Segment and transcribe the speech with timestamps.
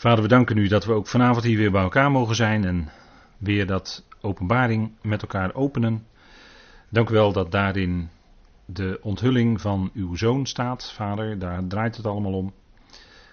[0.00, 2.88] Vader, we danken u dat we ook vanavond hier weer bij elkaar mogen zijn en
[3.38, 6.06] weer dat openbaring met elkaar openen.
[6.88, 8.08] Dank u wel dat daarin
[8.64, 12.52] de onthulling van uw zoon staat, Vader, daar draait het allemaal om.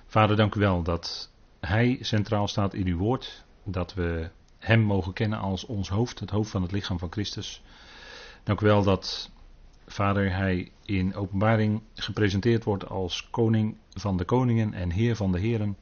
[0.05, 5.13] Vader, dank u wel dat hij centraal staat in uw woord, dat we hem mogen
[5.13, 7.63] kennen als ons hoofd, het hoofd van het lichaam van Christus.
[8.43, 9.31] Dank u wel dat,
[9.85, 15.39] Vader, hij in openbaring gepresenteerd wordt als koning van de koningen en heer van de
[15.39, 15.77] heren.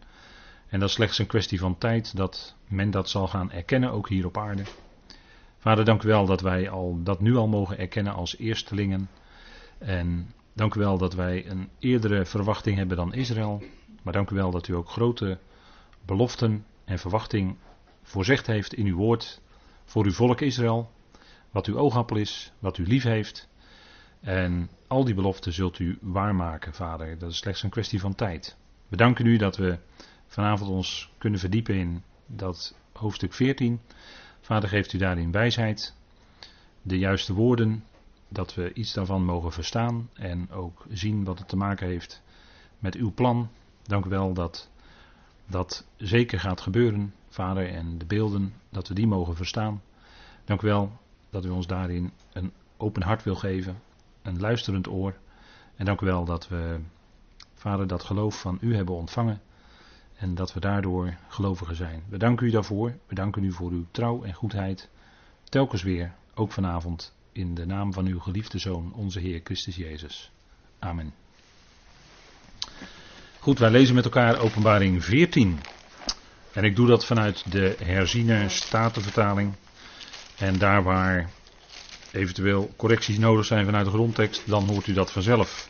[0.67, 4.09] En dat is slechts een kwestie van tijd dat men dat zal gaan erkennen, ook
[4.09, 4.63] hier op aarde.
[5.57, 9.09] Vader, dank u wel dat wij al, dat nu al mogen erkennen als eerstelingen.
[9.77, 13.63] En dank u wel dat wij een eerdere verwachting hebben dan Israël.
[14.03, 15.39] Maar dank u wel dat u ook grote
[16.05, 17.57] beloften en verwachting
[18.03, 19.41] voorzegd heeft in uw woord
[19.85, 20.91] voor uw volk Israël.
[21.51, 23.49] Wat uw oogappel is, wat u lief heeft.
[24.21, 27.17] En al die beloften zult u waarmaken, Vader.
[27.17, 28.57] Dat is slechts een kwestie van tijd.
[28.87, 29.77] We danken u dat we
[30.27, 33.79] vanavond ons kunnen verdiepen in dat hoofdstuk 14.
[34.41, 35.95] Vader, geeft u daarin wijsheid,
[36.81, 37.83] de juiste woorden,
[38.27, 42.21] dat we iets daarvan mogen verstaan en ook zien wat het te maken heeft
[42.79, 43.49] met uw plan.
[43.83, 44.69] Dank u wel dat
[45.45, 49.81] dat zeker gaat gebeuren, Vader, en de beelden, dat we die mogen verstaan.
[50.45, 50.91] Dank u wel
[51.29, 53.81] dat u ons daarin een open hart wil geven,
[54.21, 55.15] een luisterend oor.
[55.75, 56.79] En dank u wel dat we,
[57.53, 59.41] Vader, dat geloof van u hebben ontvangen.
[60.15, 62.03] En dat we daardoor gelovigen zijn.
[62.09, 62.97] We danken u daarvoor.
[63.07, 64.89] We danken u voor uw trouw en goedheid.
[65.43, 70.31] Telkens weer, ook vanavond, in de naam van uw geliefde Zoon, onze Heer Christus Jezus.
[70.79, 71.13] Amen.
[73.39, 75.59] Goed, wij lezen met elkaar Openbaring 14.
[76.53, 79.53] En ik doe dat vanuit de herziene statenvertaling.
[80.37, 81.29] En daar waar
[82.11, 85.69] eventueel correcties nodig zijn vanuit de grondtekst, dan hoort u dat vanzelf.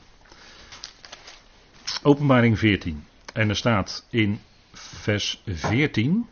[2.04, 3.04] Openbaring 14.
[3.36, 4.40] En er staat in
[4.74, 6.26] vers 14.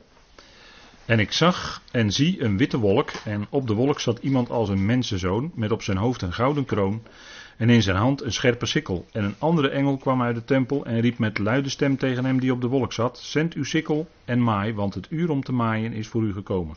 [1.06, 4.70] En ik zag en zie een witte wolk, en op de wolk zat iemand als
[4.70, 7.04] een mensenzoon, met op zijn hoofd een gouden kroon,
[7.58, 9.06] en in zijn hand een scherpe sikkel.
[9.12, 12.40] En een andere engel kwam uit de tempel en riep met luide stem tegen hem
[12.40, 15.54] die op de wolk zat: Zend uw sikkel en maai, want het uur om te
[15.54, 16.76] maaien is voor u gekomen.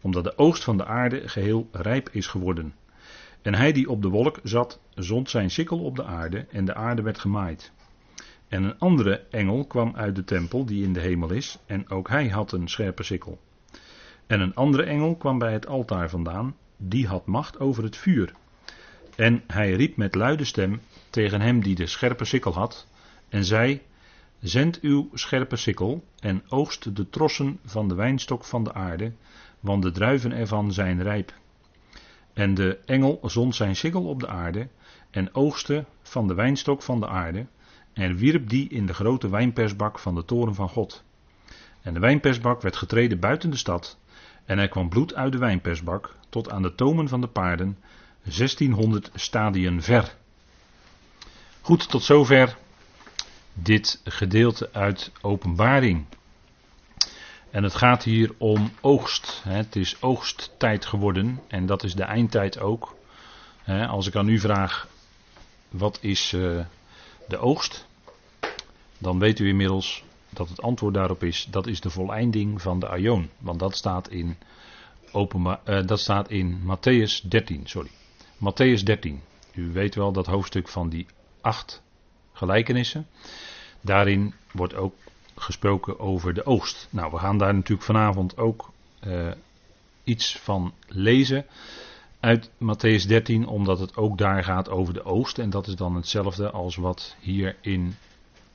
[0.00, 2.74] Omdat de oogst van de aarde geheel rijp is geworden.
[3.42, 6.74] En hij die op de wolk zat, zond zijn sikkel op de aarde, en de
[6.74, 7.72] aarde werd gemaaid.
[8.52, 12.08] En een andere engel kwam uit de tempel die in de hemel is, en ook
[12.08, 13.40] hij had een scherpe sikkel.
[14.26, 18.32] En een andere engel kwam bij het altaar vandaan, die had macht over het vuur.
[19.16, 20.80] En hij riep met luide stem
[21.10, 22.86] tegen hem die de scherpe sikkel had,
[23.28, 23.80] en zei:
[24.40, 29.12] Zend uw scherpe sikkel en oogst de trossen van de wijnstok van de aarde,
[29.60, 31.34] want de druiven ervan zijn rijp.
[32.32, 34.68] En de engel zond zijn sikkel op de aarde
[35.10, 37.46] en oogste van de wijnstok van de aarde
[37.92, 41.04] en wierp die in de grote wijnpersbak van de toren van God.
[41.82, 43.98] En de wijnpersbak werd getreden buiten de stad,
[44.44, 47.78] en er kwam bloed uit de wijnpersbak tot aan de tomen van de paarden,
[48.22, 50.14] 1600 stadien ver.
[51.60, 52.56] Goed, tot zover
[53.52, 56.04] dit gedeelte uit Openbaring.
[57.50, 59.40] En het gaat hier om oogst.
[59.44, 62.94] Het is oogsttijd geworden en dat is de eindtijd ook.
[63.66, 64.88] Als ik aan u vraag,
[65.68, 66.60] wat is eh,
[67.32, 67.86] de oogst,
[68.98, 72.88] dan weet u inmiddels dat het antwoord daarop is, dat is de voleinding van de
[72.88, 73.30] Aion.
[73.38, 74.36] Want dat staat in,
[75.12, 77.90] openbaar, uh, dat staat in Matthäus 13, sorry.
[78.36, 79.20] Matthäus 13.
[79.54, 81.06] U weet wel dat hoofdstuk van die
[81.40, 81.82] acht
[82.32, 83.06] gelijkenissen.
[83.80, 84.94] Daarin wordt ook
[85.36, 86.88] gesproken over de oogst.
[86.90, 88.70] Nou, we gaan daar natuurlijk vanavond ook
[89.06, 89.30] uh,
[90.04, 91.46] iets van lezen
[92.22, 95.38] uit Matthäus 13, omdat het ook daar gaat over de oost.
[95.38, 97.94] En dat is dan hetzelfde als wat hier in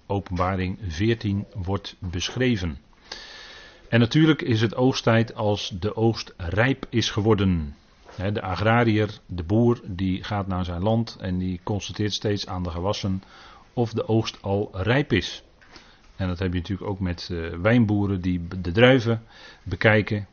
[0.06, 2.78] Openbaring 14 wordt beschreven.
[3.90, 7.76] En natuurlijk is het oogsttijd als de oogst rijp is geworden.
[8.34, 12.70] De agrariër, de boer, die gaat naar zijn land en die constateert steeds aan de
[12.70, 13.24] gewassen
[13.74, 15.44] of de oogst al rijp is.
[16.16, 19.24] En dat heb je natuurlijk ook met eh, wijnboeren die de druiven
[19.64, 20.28] bekijken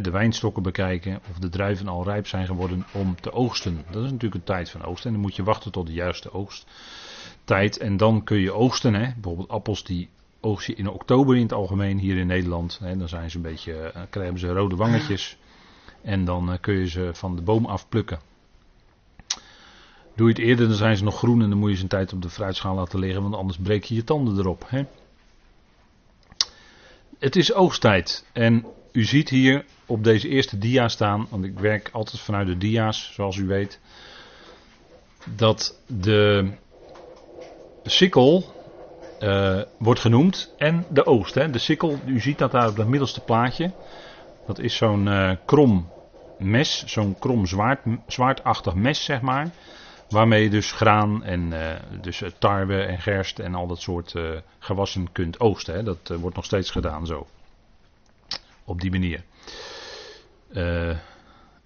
[0.00, 3.84] de wijnstokken bekijken of de druiven al rijp zijn geworden om te oogsten.
[3.90, 6.32] Dat is natuurlijk een tijd van oogsten en dan moet je wachten tot de juiste
[6.32, 8.94] oogsttijd en dan kun je oogsten.
[8.94, 9.12] Hè.
[9.12, 10.08] Bijvoorbeeld appels die
[10.40, 12.78] oogst je in oktober in het algemeen hier in Nederland.
[12.82, 12.96] Hè.
[12.96, 15.36] Dan zijn ze een beetje, eh, krijgen ze rode wangetjes
[16.02, 18.20] en dan eh, kun je ze van de boom afplukken.
[20.14, 21.88] Doe je het eerder, dan zijn ze nog groen en dan moet je ze een
[21.88, 24.64] tijd op de fruitschaal laten liggen, want anders breek je je tanden erop.
[24.66, 24.84] Hè?
[27.18, 31.88] Het is oogsttijd en u ziet hier op deze eerste dia staan, want ik werk
[31.92, 33.80] altijd vanuit de dia's, zoals u weet,
[35.36, 36.50] dat de
[37.84, 38.52] sikkel
[39.18, 40.54] eh, wordt genoemd.
[40.56, 41.98] En de oost, hè, de sikkel.
[42.06, 43.70] U ziet dat daar op het middelste plaatje.
[44.46, 45.88] Dat is zo'n uh, krom
[46.38, 49.50] mes, zo'n krom zwaard, zwaardachtig mes, zeg maar.
[50.08, 54.14] Waarmee je dus graan en uh, dus tarwe en gerst en al dat soort
[54.58, 55.74] gewassen kunt oogsten.
[55.74, 55.82] Hè.
[55.82, 57.26] Dat wordt nog steeds gedaan zo.
[58.64, 59.24] Op die manier.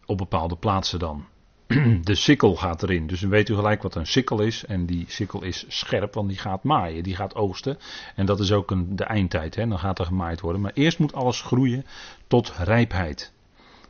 [0.07, 1.27] op bepaalde plaatsen dan.
[2.03, 3.07] de sikkel gaat erin.
[3.07, 4.65] Dus dan weet u gelijk wat een sikkel is.
[4.65, 7.79] En die sikkel is scherp, want die gaat maaien, die gaat oogsten.
[8.15, 9.69] En dat is ook een, de eindtijd, hè?
[9.69, 10.61] dan gaat er gemaaid worden.
[10.61, 11.87] Maar eerst moet alles groeien
[12.27, 13.33] tot rijpheid.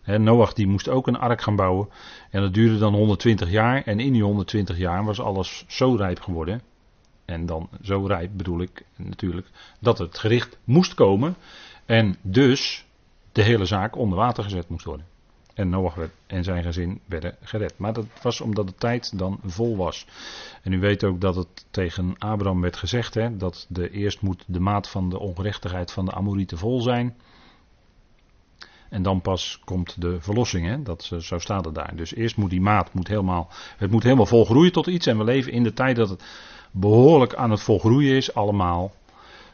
[0.02, 1.88] He, Noach die moest ook een ark gaan bouwen.
[2.30, 3.82] En dat duurde dan 120 jaar.
[3.82, 6.62] En in die 120 jaar was alles zo rijp geworden.
[7.24, 9.46] En dan zo rijp bedoel ik natuurlijk
[9.80, 11.36] dat het gericht moest komen.
[11.86, 12.85] En dus
[13.36, 15.06] de hele zaak onder water gezet moest worden.
[15.54, 15.96] En Noach
[16.26, 17.78] en zijn gezin werden gered.
[17.78, 20.06] Maar dat was omdat de tijd dan vol was.
[20.62, 24.44] En u weet ook dat het tegen Abraham werd gezegd: hè, dat de, eerst moet
[24.46, 27.16] de maat van de ongerechtigheid van de Amorieten vol zijn.
[28.88, 30.66] En dan pas komt de verlossing.
[30.66, 30.82] Hè?
[30.82, 31.96] Dat, zo staat het daar.
[31.96, 35.06] Dus eerst moet die maat moet helemaal, het moet helemaal volgroeien tot iets.
[35.06, 36.24] En we leven in de tijd dat het
[36.70, 38.92] behoorlijk aan het volgroeien is, allemaal.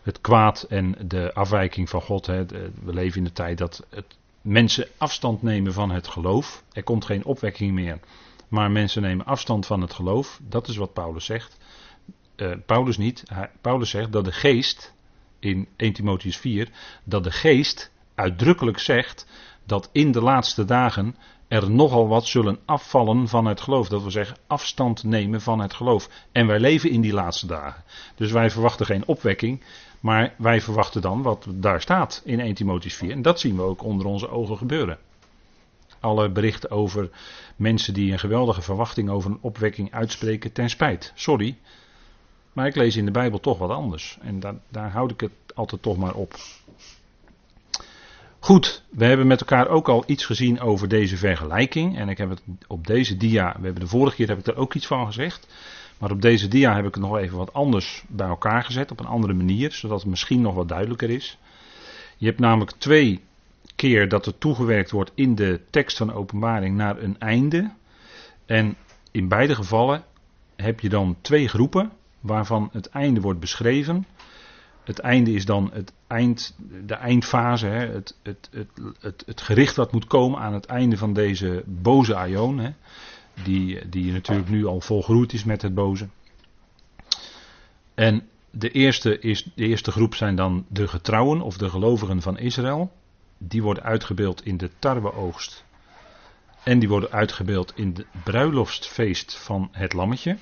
[0.02, 2.26] Het kwaad en de afwijking van God.
[2.26, 2.46] Hè?
[2.84, 6.62] We leven in de tijd dat het mensen afstand nemen van het geloof.
[6.72, 8.00] Er komt geen opwekking meer,
[8.48, 10.40] maar mensen nemen afstand van het geloof.
[10.48, 11.58] Dat is wat Paulus zegt.
[12.36, 13.22] Uh, Paulus niet.
[13.60, 14.94] Paulus zegt dat de geest,
[15.38, 16.68] in 1 Timotheus 4,
[17.04, 19.26] dat de geest uitdrukkelijk zegt
[19.66, 21.16] dat in de laatste dagen
[21.48, 23.88] er nogal wat zullen afvallen van het geloof.
[23.88, 26.08] Dat wil zeggen afstand nemen van het geloof.
[26.32, 27.84] En wij leven in die laatste dagen.
[28.14, 29.64] Dus wij verwachten geen opwekking,
[30.02, 33.10] maar wij verwachten dan wat daar staat in 1 Timotheus 4.
[33.10, 34.98] En dat zien we ook onder onze ogen gebeuren.
[36.00, 37.10] Alle berichten over
[37.56, 41.12] mensen die een geweldige verwachting over een opwekking uitspreken ten spijt.
[41.14, 41.58] Sorry,
[42.52, 44.18] maar ik lees in de Bijbel toch wat anders.
[44.20, 46.34] En daar, daar houd ik het altijd toch maar op.
[48.38, 51.98] Goed, we hebben met elkaar ook al iets gezien over deze vergelijking.
[51.98, 54.56] En ik heb het op deze dia, we hebben de vorige keer heb ik er
[54.56, 55.46] ook iets van gezegd.
[56.02, 59.00] Maar op deze dia heb ik het nog even wat anders bij elkaar gezet, op
[59.00, 61.38] een andere manier, zodat het misschien nog wat duidelijker is.
[62.16, 63.20] Je hebt namelijk twee
[63.76, 67.70] keer dat er toegewerkt wordt in de tekst van openbaring naar een einde.
[68.46, 68.76] En
[69.10, 70.04] in beide gevallen
[70.56, 74.06] heb je dan twee groepen waarvan het einde wordt beschreven.
[74.84, 76.56] Het einde is dan het eind,
[76.86, 78.50] de eindfase, hè, het, het,
[79.00, 82.74] het, het, gericht wat moet komen aan het einde van deze boze aion.
[83.42, 86.08] Die, die natuurlijk nu al volgroeid is met het boze.
[87.94, 92.38] En de eerste, is, de eerste groep zijn dan de getrouwen of de gelovigen van
[92.38, 92.92] Israël.
[93.38, 95.64] Die worden uitgebeeld in de tarweoogst.
[96.64, 100.36] En die worden uitgebeeld in het bruiloftsfeest van het lammetje.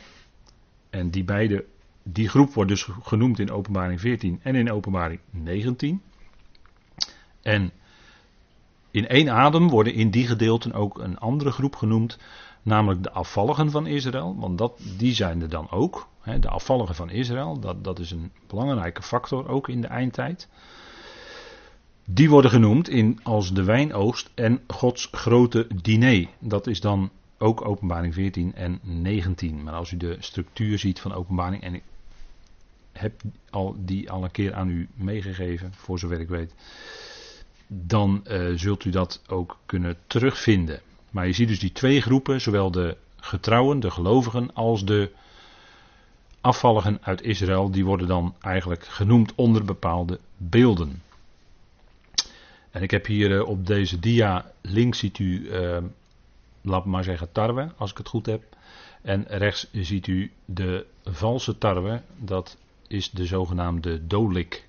[0.90, 1.64] En die beide,
[2.02, 6.02] die groep wordt dus genoemd in openbaring 14 en in openbaring 19.
[7.42, 7.72] En
[8.90, 12.18] in één adem worden in die gedeelten ook een andere groep genoemd
[12.62, 16.08] namelijk de afvalligen van Israël, want dat, die zijn er dan ook.
[16.20, 20.48] Hè, de afvalligen van Israël, dat, dat is een belangrijke factor ook in de eindtijd.
[22.04, 26.26] Die worden genoemd in als de wijnoogst en Gods grote diner.
[26.38, 29.62] Dat is dan ook openbaring 14 en 19.
[29.62, 31.82] Maar als u de structuur ziet van openbaring, en ik
[32.92, 33.20] heb
[33.50, 36.54] al, die al een keer aan u meegegeven, voor zover ik weet,
[37.72, 40.80] dan uh, zult u dat ook kunnen terugvinden.
[41.10, 45.10] Maar je ziet dus die twee groepen, zowel de getrouwen, de gelovigen, als de
[46.40, 51.02] afvalligen uit Israël, die worden dan eigenlijk genoemd onder bepaalde beelden.
[52.70, 55.78] En ik heb hier eh, op deze dia, links ziet u, eh,
[56.60, 58.42] laat maar zeggen, tarwe, als ik het goed heb.
[59.02, 64.68] En rechts ziet u de valse tarwe, dat is de zogenaamde dolik.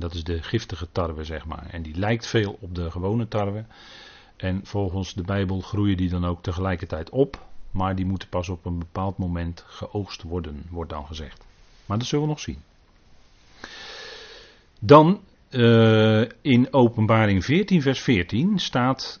[0.00, 1.66] Dat is de giftige tarwe, zeg maar.
[1.70, 3.64] En die lijkt veel op de gewone tarwe.
[4.36, 8.64] En volgens de Bijbel groeien die dan ook tegelijkertijd op, maar die moeten pas op
[8.64, 11.44] een bepaald moment geoogst worden, wordt dan gezegd.
[11.86, 12.58] Maar dat zullen we nog zien.
[14.80, 19.20] Dan uh, in Openbaring 14, vers 14 staat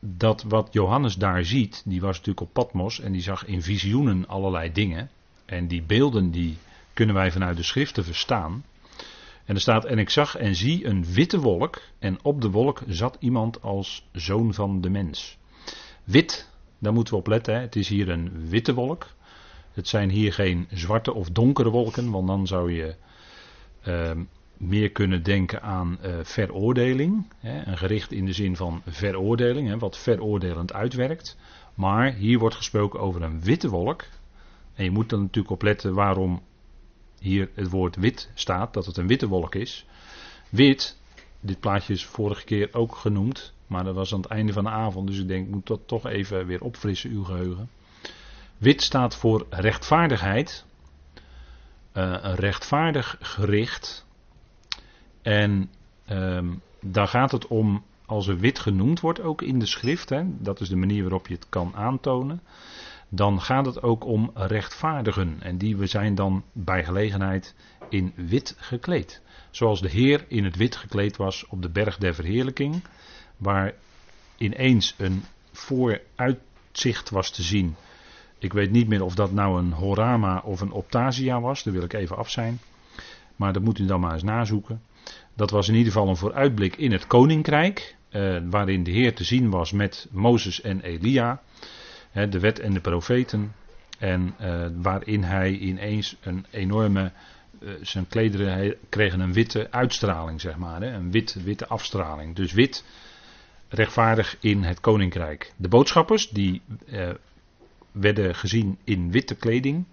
[0.00, 4.28] dat wat Johannes daar ziet, die was natuurlijk op Patmos en die zag in visioenen
[4.28, 5.10] allerlei dingen.
[5.44, 6.56] En die beelden die
[6.92, 8.64] kunnen wij vanuit de schriften verstaan.
[9.44, 12.82] En er staat, en ik zag en zie een witte wolk, en op de wolk
[12.86, 15.38] zat iemand als zoon van de mens.
[16.04, 17.60] Wit, daar moeten we op letten, hè.
[17.60, 19.06] het is hier een witte wolk.
[19.72, 22.94] Het zijn hier geen zwarte of donkere wolken, want dan zou je
[23.88, 24.10] uh,
[24.56, 27.32] meer kunnen denken aan uh, veroordeling.
[27.38, 27.66] Hè.
[27.66, 31.36] Een gericht in de zin van veroordeling, hè, wat veroordelend uitwerkt.
[31.74, 34.04] Maar hier wordt gesproken over een witte wolk.
[34.74, 36.42] En je moet er natuurlijk op letten waarom
[37.24, 39.86] hier het woord wit staat, dat het een witte wolk is.
[40.48, 40.98] Wit,
[41.40, 44.70] dit plaatje is vorige keer ook genoemd, maar dat was aan het einde van de
[44.70, 47.68] avond, dus ik denk, ik moet dat toch even weer opfrissen, uw geheugen.
[48.58, 50.64] Wit staat voor rechtvaardigheid,
[51.94, 54.06] uh, een rechtvaardig gericht.
[55.22, 55.70] En
[56.10, 56.50] uh,
[56.80, 60.68] daar gaat het om, als er wit genoemd wordt, ook in de schrift, dat is
[60.68, 62.40] de manier waarop je het kan aantonen,
[63.08, 65.36] dan gaat het ook om rechtvaardigen.
[65.40, 67.54] En die we zijn dan bij gelegenheid
[67.88, 69.22] in wit gekleed.
[69.50, 72.82] Zoals de Heer in het wit gekleed was op de berg der verheerlijking,
[73.36, 73.72] waar
[74.36, 77.76] ineens een vooruitzicht was te zien
[78.44, 81.62] ik weet niet meer of dat nou een Horama of een Optasia was.
[81.62, 82.60] Daar wil ik even af zijn.
[83.36, 84.82] Maar dat moet u dan maar eens nazoeken.
[85.34, 87.96] Dat was in ieder geval een vooruitblik in het koninkrijk.
[88.08, 91.42] Eh, waarin de Heer te zien was met Mozes en Elia.
[92.14, 93.54] Hè, de wet en de profeten.
[93.98, 97.12] En eh, waarin hij ineens een enorme.
[97.60, 100.80] Uh, zijn klederen kregen een witte uitstraling, zeg maar.
[100.80, 102.36] Hè, een wit, witte afstraling.
[102.36, 102.84] Dus wit,
[103.68, 105.52] rechtvaardig in het koninkrijk.
[105.56, 106.62] De boodschappers die
[107.92, 109.84] werden gezien in witte kleding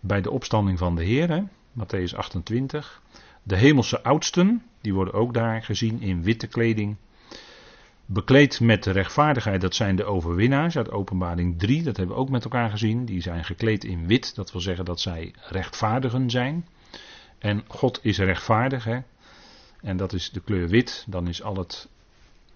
[0.00, 3.02] bij de opstanding van de Heer, Matthäus 28.
[3.42, 6.96] De hemelse oudsten, die worden ook daar gezien in witte kleding.
[8.12, 12.30] Bekleed met de rechtvaardigheid, dat zijn de overwinnaars uit openbaring 3, dat hebben we ook
[12.30, 13.04] met elkaar gezien.
[13.04, 16.68] Die zijn gekleed in wit, dat wil zeggen dat zij rechtvaardigen zijn.
[17.38, 18.98] En God is rechtvaardig, hè?
[19.80, 21.88] en dat is de kleur wit, dan is al, het,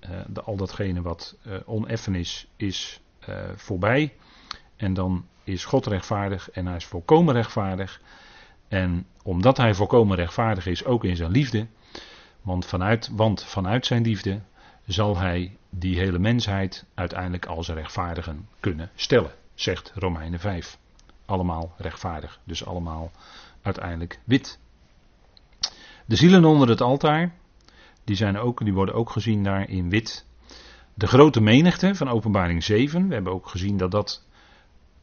[0.00, 4.14] uh, de, al datgene wat uh, oneffen is, is uh, voorbij.
[4.76, 8.00] En dan is God rechtvaardig en hij is volkomen rechtvaardig.
[8.68, 11.66] En omdat hij volkomen rechtvaardig is, ook in zijn liefde,
[12.42, 14.40] want vanuit, want vanuit zijn liefde
[14.87, 20.79] zal hij die hele mensheid uiteindelijk als rechtvaardigen kunnen stellen, zegt Romeinen 5.
[21.26, 23.11] Allemaal rechtvaardig, dus allemaal
[23.62, 24.59] uiteindelijk wit.
[26.07, 27.35] De zielen onder het altaar,
[28.05, 30.26] die, zijn ook, die worden ook gezien daar in wit.
[30.95, 34.25] De grote menigte van Openbaring 7, we hebben ook gezien dat dat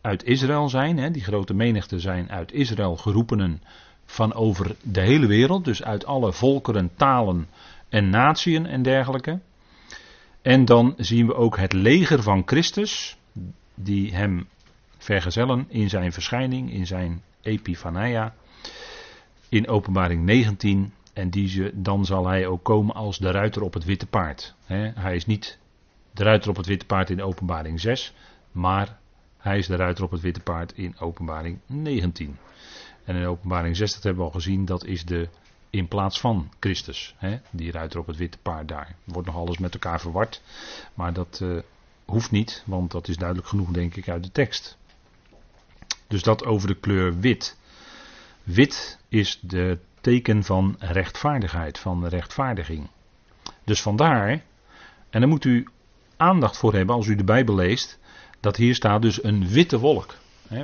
[0.02, 0.98] uit Israël zijn.
[0.98, 3.62] Hè, die grote menigte zijn uit Israël geroepenen
[4.06, 5.66] van over de hele wereld.
[5.66, 7.48] Dus uit alle volkeren, talen
[7.90, 9.40] en natieën en dergelijke.
[10.42, 13.18] En dan zien we ook het leger van Christus,
[13.76, 14.48] die hem
[14.98, 18.34] vergezellen in zijn verschijning, in zijn epifania,
[19.50, 20.94] in openbaring 19.
[21.14, 24.56] En die ze, dan zal hij ook komen als de ruiter op het witte paard.
[24.66, 25.60] hij is niet
[26.12, 28.14] de ruiter op het witte paard in openbaring 6,
[28.52, 28.98] maar
[29.38, 32.38] hij is de ruiter op het witte paard in openbaring 19.
[33.04, 35.30] En in openbaring 6, dat hebben we al gezien, dat is de
[35.72, 37.16] in plaats van Christus.
[37.18, 37.40] Hè?
[37.50, 38.96] Die ruiter op het witte paard daar.
[39.04, 40.42] Wordt nog alles met elkaar verward.
[40.94, 41.60] Maar dat uh,
[42.06, 44.78] hoeft niet, want dat is duidelijk genoeg, denk ik, uit de tekst.
[46.08, 47.58] Dus dat over de kleur wit.
[48.44, 52.90] Wit is de teken van rechtvaardigheid, van rechtvaardiging.
[53.64, 54.30] Dus vandaar,
[55.10, 55.68] en daar moet u
[56.18, 58.00] aandacht voor hebben als u de Bijbel leest
[58.40, 60.16] dat hier staat dus een witte wolk.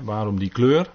[0.04, 0.90] waarom die kleur?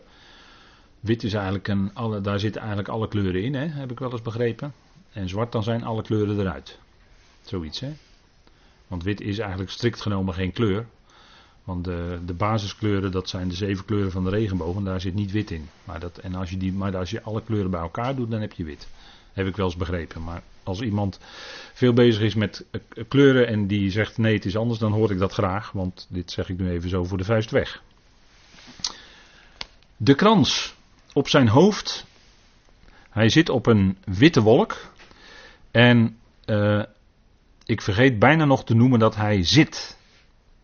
[1.03, 4.23] Wit is eigenlijk een, alle, daar zitten eigenlijk alle kleuren in, heb ik wel eens
[4.23, 4.73] begrepen.
[5.13, 6.79] En zwart dan zijn alle kleuren eruit.
[7.43, 7.93] Zoiets, hè.
[8.87, 10.87] Want wit is eigenlijk strikt genomen geen kleur.
[11.65, 14.77] Want de, de basiskleuren, dat zijn de zeven kleuren van de regenboog.
[14.77, 15.69] En daar zit niet wit in.
[15.85, 18.41] Maar, dat, en als je die, maar als je alle kleuren bij elkaar doet, dan
[18.41, 18.89] heb je wit.
[19.33, 20.23] Heb ik wel eens begrepen.
[20.23, 21.19] Maar als iemand
[21.73, 25.11] veel bezig is met eh, kleuren en die zegt nee, het is anders, dan hoor
[25.11, 25.73] ik dat graag.
[25.73, 27.83] Want dit zeg ik nu even zo voor de vuist weg.
[29.97, 30.75] De krans
[31.13, 32.07] op zijn hoofd.
[33.11, 34.93] Hij zit op een witte wolk.
[35.71, 36.83] En uh,
[37.65, 39.99] ik vergeet bijna nog te noemen dat hij zit.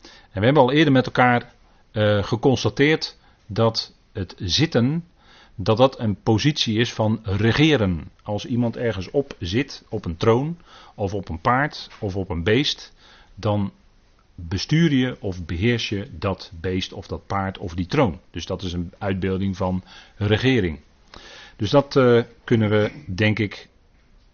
[0.03, 1.53] En we hebben al eerder met elkaar
[1.93, 5.05] uh, geconstateerd dat het zitten
[5.55, 8.11] dat dat een positie is van regeren.
[8.23, 10.59] Als iemand ergens op zit, op een troon,
[10.95, 12.93] of op een paard, of op een beest,
[13.35, 13.73] dan
[14.41, 18.21] bestuur je of beheers je dat beest of dat paard of die troon.
[18.31, 19.83] Dus dat is een uitbeelding van
[20.17, 20.81] regering.
[21.57, 23.69] Dus dat uh, kunnen we, denk ik,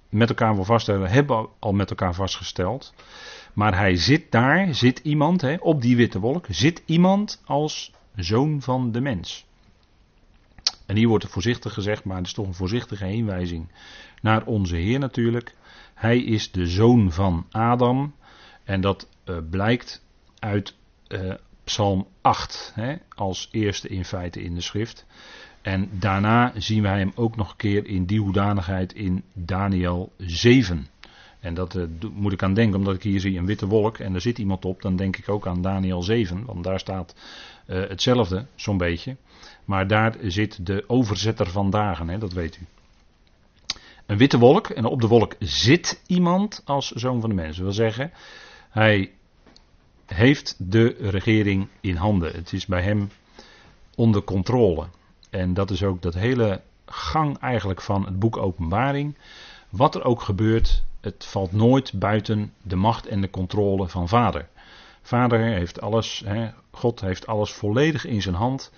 [0.08, 1.10] met elkaar wel vaststellen.
[1.10, 2.94] Hebben al met elkaar vastgesteld.
[3.52, 8.62] Maar hij zit daar, zit iemand, hè, op die witte wolk, zit iemand als zoon
[8.62, 9.46] van de mens.
[10.86, 13.68] En hier wordt het voorzichtig gezegd, maar het is toch een voorzichtige heenwijzing
[14.20, 15.54] naar onze Heer natuurlijk.
[15.94, 18.14] Hij is de zoon van Adam.
[18.64, 20.02] En dat uh, blijkt
[20.38, 20.74] uit
[21.08, 25.06] uh, Psalm 8 hè, als eerste in feite in de schrift.
[25.62, 30.86] En daarna zien wij hem ook nog een keer in die hoedanigheid in Daniel 7.
[31.40, 34.14] En dat uh, moet ik aan denken, omdat ik hier zie een witte wolk en
[34.14, 34.82] er zit iemand op.
[34.82, 37.14] Dan denk ik ook aan Daniel 7, want daar staat
[37.66, 39.16] hetzelfde, zo'n beetje.
[39.64, 42.66] Maar daar zit de overzetter van dagen, hè, dat weet u.
[44.06, 47.56] Een witte wolk en op de wolk zit iemand als zoon van de mens.
[47.56, 48.12] Dat wil zeggen,
[48.74, 49.10] hij
[50.06, 52.32] heeft de regering in handen.
[52.32, 53.10] Het is bij hem
[53.94, 54.86] onder controle.
[55.30, 59.16] En dat is ook dat hele gang eigenlijk van het boek Openbaring.
[59.68, 64.48] Wat er ook gebeurt, het valt nooit buiten de macht en de controle van Vader.
[65.02, 68.72] Vader heeft alles, hè, God heeft alles volledig in zijn hand.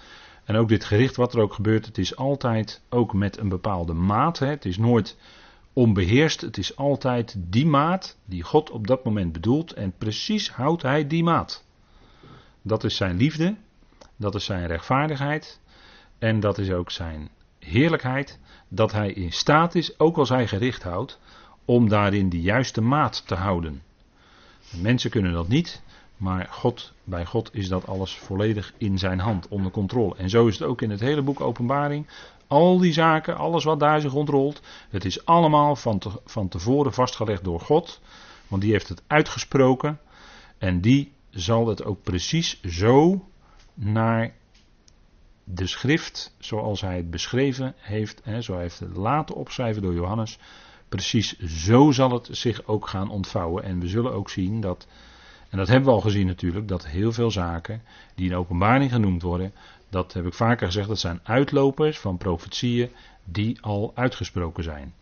[0.45, 3.93] En ook dit gericht, wat er ook gebeurt, het is altijd ook met een bepaalde
[3.93, 4.38] maat.
[4.38, 4.47] Hè.
[4.47, 5.17] Het is nooit
[5.76, 9.73] onbeheerst, het is altijd die maat die God op dat moment bedoelt.
[9.73, 11.64] En precies houdt hij die maat.
[12.62, 13.56] Dat is zijn liefde,
[14.16, 15.61] dat is zijn rechtvaardigheid
[16.18, 17.28] en dat is ook zijn
[17.59, 18.38] heerlijkheid.
[18.68, 21.18] Dat hij in staat is, ook als hij gericht houdt,
[21.64, 23.83] om daarin die juiste maat te houden.
[24.80, 25.83] Mensen kunnen dat niet,
[26.16, 30.16] maar God, bij God is dat alles volledig in zijn hand, onder controle.
[30.16, 32.06] En zo is het ook in het hele boek Openbaring.
[32.47, 37.45] Al die zaken, alles wat daar zich rondrolt, het is allemaal van, van tevoren vastgelegd
[37.45, 38.00] door God.
[38.49, 40.00] Want die heeft het uitgesproken.
[40.59, 43.25] En die zal het ook precies zo
[43.75, 44.35] naar
[45.45, 50.38] de schrift, zoals hij het beschreven heeft, hè, zo heeft het laten opschrijven door Johannes,
[50.88, 53.62] precies zo zal het zich ook gaan ontvouwen.
[53.65, 54.87] En we zullen ook zien dat,
[55.49, 57.83] en dat hebben we al gezien natuurlijk, dat heel veel zaken
[58.15, 59.53] die in openbaring genoemd worden,
[59.97, 62.91] dat heb ik vaker gezegd, dat zijn uitlopers van profetieën
[63.25, 64.95] die al uitgesproken zijn.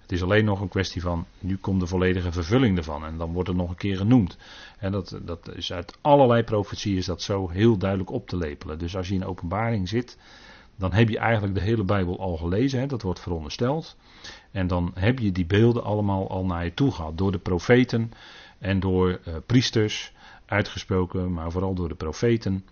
[0.00, 3.32] Het is alleen nog een kwestie van, nu komt de volledige vervulling ervan en dan
[3.32, 4.36] wordt het nog een keer genoemd.
[4.78, 8.78] En dat, dat is uit allerlei profetieën is dat zo heel duidelijk op te lepelen.
[8.78, 10.18] Dus als je in openbaring zit,
[10.76, 13.96] dan heb je eigenlijk de hele Bijbel al gelezen, hè, dat wordt verondersteld.
[14.50, 18.12] En dan heb je die beelden allemaal al naar je toe gehad, door de profeten
[18.58, 20.12] en door uh, priesters
[20.46, 22.64] uitgesproken, maar vooral door de profeten.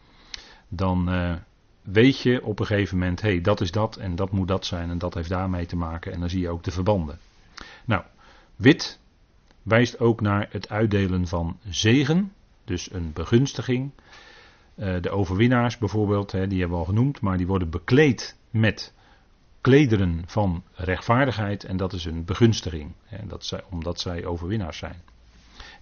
[0.69, 1.33] Dan uh,
[1.83, 4.67] weet je op een gegeven moment, hé, hey, dat is dat en dat moet dat
[4.67, 6.13] zijn en dat heeft daarmee te maken.
[6.13, 7.19] En dan zie je ook de verbanden.
[7.85, 8.03] Nou,
[8.57, 9.01] wit
[9.63, 12.33] wijst ook naar het uitdelen van zegen,
[12.65, 13.91] dus een begunstiging.
[14.75, 18.95] Uh, de overwinnaars bijvoorbeeld, die hebben we al genoemd, maar die worden bekleed met
[19.61, 22.93] klederen van rechtvaardigheid en dat is een begunstiging,
[23.71, 25.03] omdat zij overwinnaars zijn.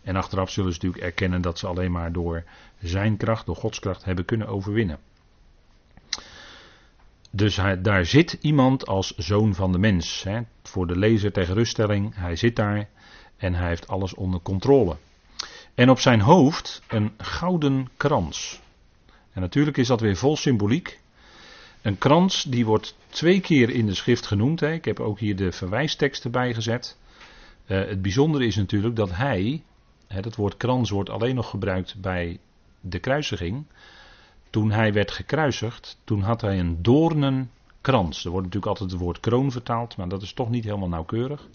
[0.02, 2.44] En achteraf zullen ze natuurlijk erkennen dat ze alleen maar door
[2.78, 4.98] zijn kracht, door Gods kracht hebben kunnen overwinnen.
[7.30, 10.22] Dus hij, daar zit iemand als zoon van de mens.
[10.22, 12.88] Hè, voor de lezer ter geruststelling, hij zit daar
[13.36, 14.96] en hij heeft alles onder controle.
[15.74, 18.60] En op zijn hoofd een gouden krans.
[19.32, 21.00] En natuurlijk is dat weer vol symboliek.
[21.82, 24.60] Een krans die wordt twee keer in de schrift genoemd.
[24.60, 24.72] Hè.
[24.72, 26.98] Ik heb ook hier de verwijsteksten bijgezet.
[27.66, 29.62] Uh, het bijzondere is natuurlijk dat hij,
[30.06, 32.38] hè, dat woord krans wordt alleen nog gebruikt bij
[32.80, 33.64] de kruisiging.
[34.50, 38.24] Toen hij werd gekruisigd, toen had hij een doornenkrans.
[38.24, 41.48] Er wordt natuurlijk altijd het woord kroon vertaald, maar dat is toch niet helemaal nauwkeurig.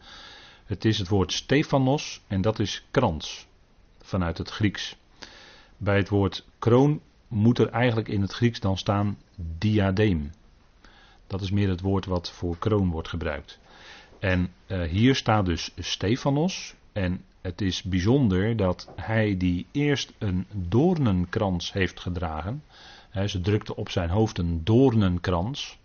[0.65, 3.47] Het is het woord Stefanos en dat is krans
[4.01, 4.95] vanuit het Grieks.
[5.77, 9.17] Bij het woord kroon moet er eigenlijk in het Grieks dan staan
[9.57, 10.31] diadeem.
[11.27, 13.59] Dat is meer het woord wat voor kroon wordt gebruikt.
[14.19, 16.75] En uh, hier staat dus Stefanos.
[16.93, 22.63] En het is bijzonder dat hij die eerst een doornenkrans heeft gedragen.
[23.25, 25.79] Ze drukte op zijn hoofd een doornenkrans.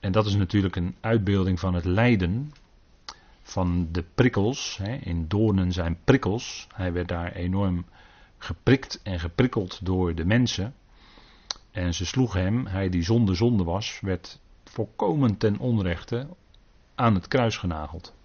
[0.00, 2.52] En dat is natuurlijk een uitbeelding van het lijden
[3.42, 4.80] van de prikkels.
[5.00, 6.66] In doornen zijn prikkels.
[6.74, 7.84] Hij werd daar enorm
[8.38, 10.74] geprikt en geprikkeld door de mensen.
[11.70, 16.26] En ze sloegen hem, hij die zonde zonde was, werd volkomen ten onrechte
[16.94, 18.16] aan het kruis genageld.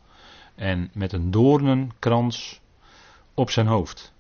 [0.56, 2.62] En met een doornenkrans
[3.34, 4.14] op zijn hoofd.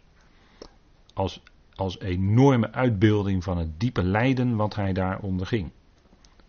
[1.13, 1.41] Als,
[1.75, 5.71] als enorme uitbeelding van het diepe lijden wat hij daar onderging.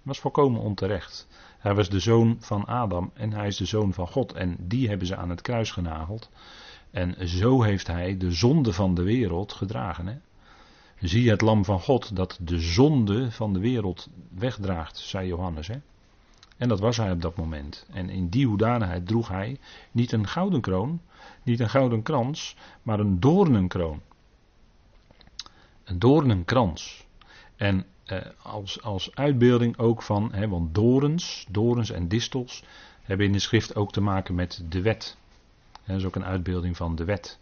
[0.03, 1.27] was volkomen onterecht.
[1.59, 4.33] Hij was de zoon van Adam en hij is de zoon van God.
[4.33, 6.31] En die hebben ze aan het kruis genageld.
[6.91, 10.07] En zo heeft hij de zonde van de wereld gedragen.
[10.07, 10.17] Hè?
[11.01, 15.69] Zie het lam van God dat de zonde van de wereld wegdraagt, zei Johannes.
[15.69, 15.77] Hè?
[16.57, 17.87] En dat was hij op dat moment.
[17.93, 19.59] En in die hoedanigheid droeg hij
[19.91, 21.01] niet een gouden kroon,
[21.43, 24.01] niet een gouden krans, maar een doornenkroon.
[25.85, 27.07] Een doornenkrans.
[27.57, 32.65] En eh, als, als uitbeelding ook van, hè, want dorens, dorens en distels
[33.03, 35.17] hebben in de schrift ook te maken met de wet.
[35.87, 37.39] Dat is ook een uitbeelding van de wet.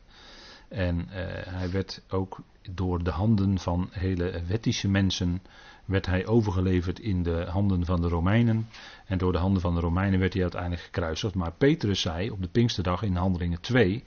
[0.69, 5.43] En eh, hij werd ook door de handen van hele wettische mensen
[5.85, 8.69] werd hij overgeleverd in de handen van de Romeinen.
[9.07, 11.35] En door de handen van de Romeinen werd hij uiteindelijk gekruisigd.
[11.35, 14.05] Maar Petrus zei op de Pinksterdag in Handelingen 2: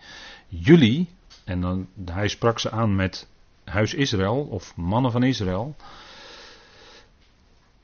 [0.47, 1.07] Jullie,
[1.43, 3.27] en dan, hij sprak ze aan met
[3.63, 5.75] huis Israël of mannen van Israël.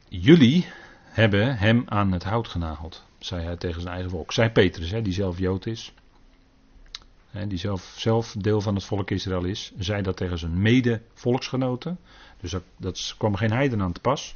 [0.08, 0.68] Jullie
[1.04, 4.32] hebben hem aan het hout genageld, zei hij tegen zijn eigen volk.
[4.32, 5.94] Zei Petrus, hè, die zelf Jood is,
[7.30, 12.00] hè, die zelf, zelf deel van het volk Israël is, zei dat tegen zijn mede-volksgenoten.
[12.42, 14.36] Dus dat, kwam geen heiden aan te pas.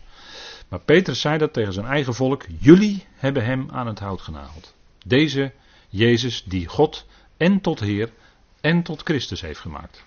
[0.67, 4.73] Maar Petrus zei dat tegen zijn eigen volk: Jullie hebben hem aan het hout genageld.
[5.05, 5.51] Deze
[5.89, 7.05] Jezus die God
[7.37, 8.11] en tot Heer
[8.61, 10.03] en tot Christus heeft gemaakt.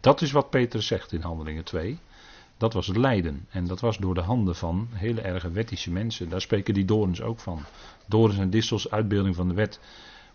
[0.00, 1.98] Dat is wat Petrus zegt in Handelingen 2.
[2.56, 3.46] Dat was het lijden.
[3.50, 6.28] En dat was door de handen van hele erge wettische mensen.
[6.28, 7.64] Daar spreken die dorens ook van.
[8.06, 9.80] Dorens en distels, uitbeelding van de wet.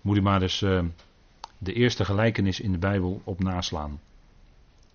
[0.01, 0.83] Moet u maar eens uh,
[1.57, 3.99] de eerste gelijkenis in de Bijbel op naslaan.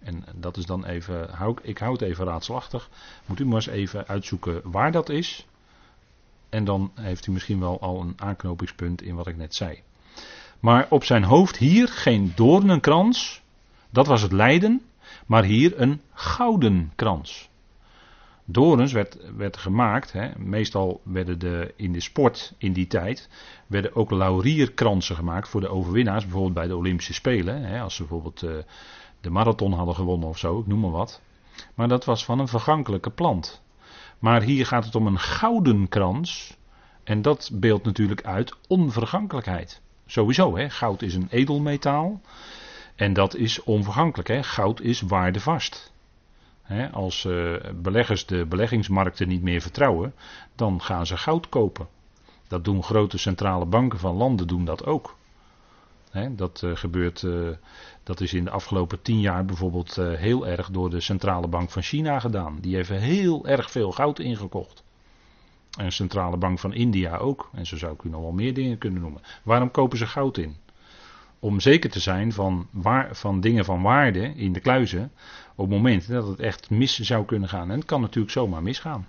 [0.05, 2.89] En dat is dan even, hou, ik hou het even raadslachtig.
[3.27, 5.47] Moet u maar eens even uitzoeken waar dat is.
[6.49, 9.83] En dan heeft u misschien wel al een aanknopingspunt in wat ik net zei.
[10.61, 13.43] Maar op zijn hoofd hier geen doornenkrans.
[13.91, 14.83] Dat was het lijden.
[15.27, 17.51] Maar hier een gouden krans.
[18.45, 23.29] Dorens werd, werd gemaakt, hè, meestal werden de, in de sport in die tijd,
[23.67, 27.63] werden ook laurierkransen gemaakt voor de overwinnaars, bijvoorbeeld bij de Olympische Spelen.
[27.63, 28.51] Hè, als ze bijvoorbeeld uh,
[29.23, 31.21] de marathon hadden gewonnen of zo, ik noem maar wat.
[31.75, 33.63] Maar dat was van een vergankelijke plant.
[34.19, 36.57] Maar hier gaat het om een gouden krans.
[37.05, 39.81] En dat beeldt natuurlijk uit onvergankelijkheid.
[40.07, 40.71] Sowieso, hè?
[40.71, 42.21] goud is een edelmetaal.
[42.95, 44.29] En dat is onvergankelijk.
[44.29, 44.43] Hè?
[44.43, 45.93] Goud is waardevast.
[46.63, 46.91] Hè?
[46.91, 50.15] Als uh, beleggers de beleggingsmarkten niet meer vertrouwen,
[50.55, 51.89] dan gaan ze goud kopen.
[52.49, 55.17] Dat doen grote centrale banken van landen doen dat ook.
[56.31, 57.49] Dat uh, gebeurt, uh,
[58.03, 61.83] dat is in de afgelopen tien jaar bijvoorbeeld heel erg door de centrale bank van
[61.83, 62.59] China gedaan.
[62.61, 64.83] Die heeft heel erg veel goud ingekocht.
[65.79, 67.51] En de centrale bank van India ook.
[67.53, 69.23] En zo zou ik u nog wel meer dingen kunnen noemen.
[69.43, 70.57] Waarom kopen ze goud in?
[71.43, 75.13] om zeker te zijn van, waar, van dingen van waarde in de kluizen.
[75.55, 77.71] op het moment dat het echt mis zou kunnen gaan.
[77.71, 79.07] En het kan natuurlijk zomaar misgaan.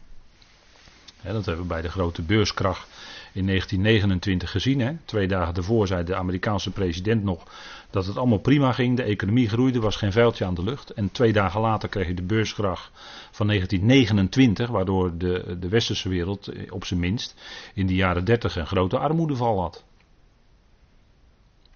[1.21, 2.87] dat hebben we bij de grote beurskracht
[3.33, 4.79] in 1929 gezien.
[4.79, 4.93] Hè.
[5.05, 7.43] Twee dagen daarvoor zei de Amerikaanse president nog
[7.89, 8.97] dat het allemaal prima ging.
[8.97, 10.89] De economie groeide, was geen vuiltje aan de lucht.
[10.89, 12.91] En twee dagen later kreeg je de beurskracht
[13.31, 17.35] van 1929, waardoor de, de westerse wereld eh, op zijn minst
[17.73, 19.83] in de jaren 30 een grote armoedeval had.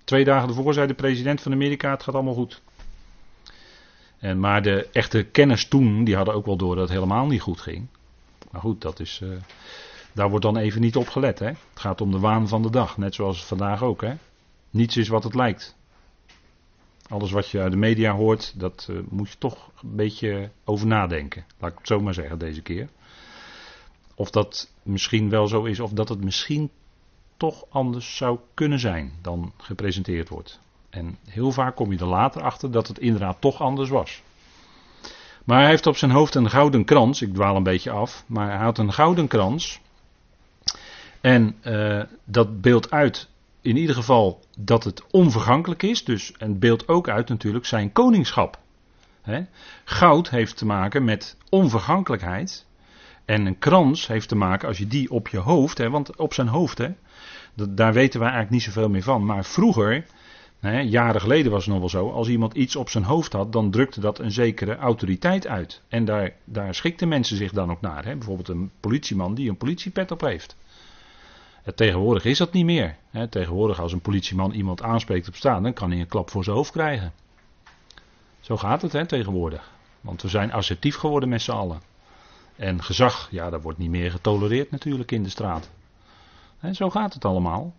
[0.03, 2.61] Twee dagen ervoor zei de president van Amerika: het gaat allemaal goed.
[4.19, 7.41] En, maar de echte kenners toen, die hadden ook wel door dat het helemaal niet
[7.41, 7.87] goed ging.
[8.51, 9.29] Maar goed, dat is, uh,
[10.17, 11.39] daar wordt dan even niet op gelet.
[11.39, 11.47] Hè?
[11.47, 14.01] Het gaat om de waan van de dag, net zoals vandaag ook.
[14.01, 14.13] Hè?
[14.69, 15.75] Niets is wat het lijkt.
[17.09, 20.87] Alles wat je uit de media hoort, dat uh, moet je toch een beetje over
[20.87, 21.45] nadenken.
[21.59, 22.89] Laat ik het zo maar zeggen deze keer.
[24.15, 26.69] Of dat misschien wel zo is, of dat het misschien
[27.37, 30.59] toch anders zou kunnen zijn dan gepresenteerd wordt.
[30.89, 34.21] En heel vaak kom je er later achter dat het inderdaad toch anders was.
[35.43, 37.21] Maar hij heeft op zijn hoofd een gouden krans.
[37.21, 38.23] Ik dwaal een beetje af.
[38.27, 39.79] Maar hij had een gouden krans.
[41.27, 43.29] En uh, dat beeldt uit
[43.61, 46.03] in ieder geval dat het onvergankelijk is.
[46.03, 48.59] Dus, en beeldt ook uit natuurlijk zijn koningschap.
[49.83, 52.65] Goud heeft te maken met onvergankelijkheid.
[53.25, 56.33] En een krans heeft te maken als je die op je hoofd, hè, want op
[56.33, 56.89] zijn hoofd, hè,
[57.69, 59.25] daar weten wij eigenlijk niet zoveel meer van.
[59.25, 60.05] Maar vroeger,
[60.59, 63.51] hè, jaren geleden was het nog wel zo, als iemand iets op zijn hoofd had,
[63.51, 65.81] dan drukte dat een zekere autoriteit uit.
[65.87, 68.05] En daar, daar schikten mensen zich dan ook naar.
[68.05, 68.15] Hè.
[68.15, 70.55] Bijvoorbeeld een politieman die een politiepet op heeft.
[71.75, 72.95] Tegenwoordig is dat niet meer.
[73.29, 76.55] Tegenwoordig als een politieman iemand aanspreekt op staan, dan kan hij een klap voor zijn
[76.55, 77.13] hoofd krijgen.
[78.39, 79.71] Zo gaat het hè, tegenwoordig.
[80.01, 81.81] Want we zijn assertief geworden met z'n allen.
[82.55, 85.69] En gezag, ja, dat wordt niet meer getolereerd natuurlijk in de straat.
[86.59, 87.73] En zo gaat het allemaal.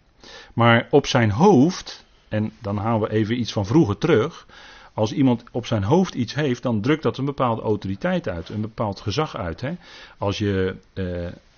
[0.55, 4.46] Maar op zijn hoofd, en dan halen we even iets van vroeger terug.
[4.94, 8.61] Als iemand op zijn hoofd iets heeft, dan drukt dat een bepaalde autoriteit uit, een
[8.61, 9.61] bepaald gezag uit.
[9.61, 9.72] Hè?
[10.18, 11.05] Als, je, eh,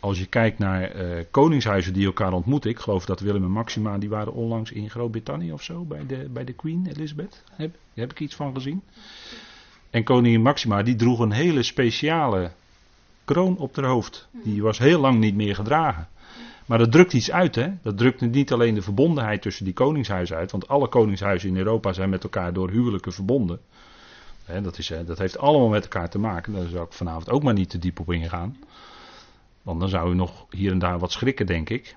[0.01, 3.99] als je kijkt naar eh, koningshuizen die elkaar ontmoeten, ik geloof dat Willem en Maxima,
[3.99, 7.43] die waren onlangs in Groot-Brittannië of zo, bij de, bij de Queen Elizabeth.
[7.51, 8.83] Heb, heb ik iets van gezien.
[9.91, 12.51] En koningin Maxima, die droeg een hele speciale
[13.25, 14.29] kroon op haar hoofd.
[14.45, 16.09] Die was heel lang niet meer gedragen.
[16.67, 17.69] Maar dat drukt iets uit, hè?
[17.83, 21.93] Dat drukt niet alleen de verbondenheid tussen die koningshuizen uit, want alle koningshuizen in Europa
[21.93, 23.61] zijn met elkaar door huwelijken verbonden.
[24.63, 26.53] dat, is, dat heeft allemaal met elkaar te maken.
[26.53, 28.57] Daar zou ik vanavond ook maar niet te diep op ingaan.
[29.63, 31.97] Want dan zou u nog hier en daar wat schrikken, denk ik.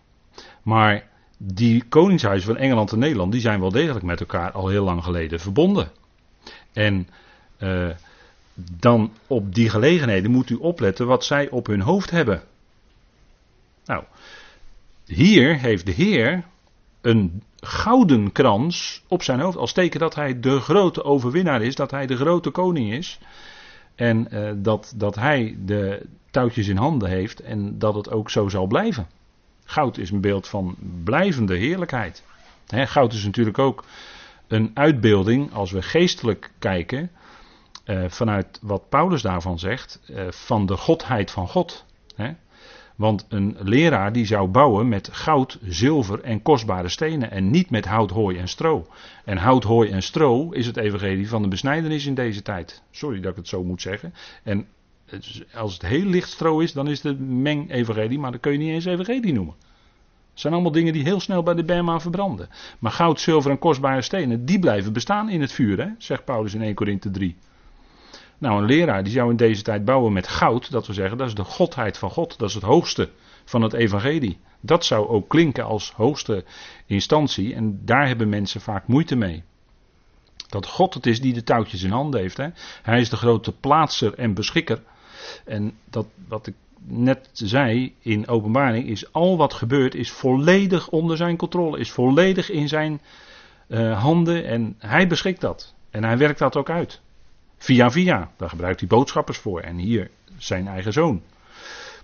[0.64, 4.84] Maar die koningshuizen van Engeland en Nederland, die zijn wel degelijk met elkaar al heel
[4.84, 5.92] lang geleden verbonden.
[6.74, 7.08] En
[7.60, 7.90] uh,
[8.80, 12.44] dan op die gelegenheden moet u opletten wat zij op hun hoofd hebben.
[13.86, 14.04] Nou,
[15.06, 16.44] hier heeft de Heer
[17.02, 19.58] een gouden krans op zijn hoofd.
[19.58, 23.20] Als teken dat hij de grote overwinnaar is, dat hij de grote koning is.
[23.96, 28.50] En uh, dat, dat hij de touwtjes in handen heeft en dat het ook zo
[28.50, 29.08] zal blijven.
[29.64, 32.24] Goud is een beeld van blijvende heerlijkheid.
[32.68, 33.84] goud is natuurlijk ook
[34.48, 37.12] een uitbeelding, als we geestelijk kijken,
[37.86, 41.86] uh, vanuit wat Paulus daarvan zegt, uh, van de godheid van God.
[42.96, 47.86] Want een leraar die zou bouwen met goud, zilver en kostbare stenen en niet met
[47.86, 48.88] hout, hooi en stro.
[49.26, 52.82] En hout, hooi en stro is het evangelie van de besnijdenis in deze tijd.
[52.92, 54.14] Sorry dat ik het zo moet zeggen.
[54.44, 54.68] En
[55.56, 58.70] als het heel licht stro is, dan is het meng-evangelie, maar dan kun je niet
[58.70, 59.56] eens evangelie noemen.
[60.32, 62.50] Het zijn allemaal dingen die heel snel bij de Berma verbranden.
[62.80, 65.88] Maar goud, zilver en kostbare stenen, die blijven bestaan in het vuur, hè?
[65.98, 67.36] zegt Paulus in 1 Korinthe 3.
[68.38, 71.28] Nou, een leraar die zou in deze tijd bouwen met goud, dat we zeggen, dat
[71.28, 73.10] is de godheid van God, dat is het hoogste
[73.46, 74.40] van het evangelie.
[74.60, 76.46] Dat zou ook klinken als hoogste
[76.86, 79.44] instantie en daar hebben mensen vaak moeite mee.
[80.50, 82.38] Dat God het is die de touwtjes in handen heeft.
[82.38, 82.48] Hè?
[82.82, 84.82] Hij is de grote plaatser en beschikker.
[85.46, 86.56] En dat wat ik
[86.86, 92.50] net zei in openbaring is al wat gebeurt is volledig onder zijn controle, is volledig
[92.50, 93.02] in zijn
[93.68, 95.74] uh, handen en hij beschikt dat.
[95.90, 97.02] En hij werkt dat ook uit.
[97.58, 99.60] Via via, daar gebruikt hij boodschappers voor.
[99.60, 101.22] En hier zijn eigen zoon.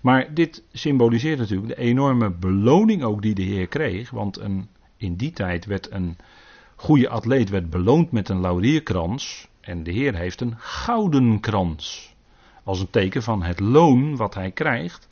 [0.02, 4.10] Maar dit symboliseert natuurlijk de enorme beloning ook die de Heer kreeg.
[4.10, 6.18] Want een, in die tijd werd een
[6.76, 9.48] goede atleet werd beloond met een laurierkrans.
[9.62, 12.16] En de Heer heeft een gouden krans.
[12.70, 15.08] Als een teken van het loon wat hij krijgt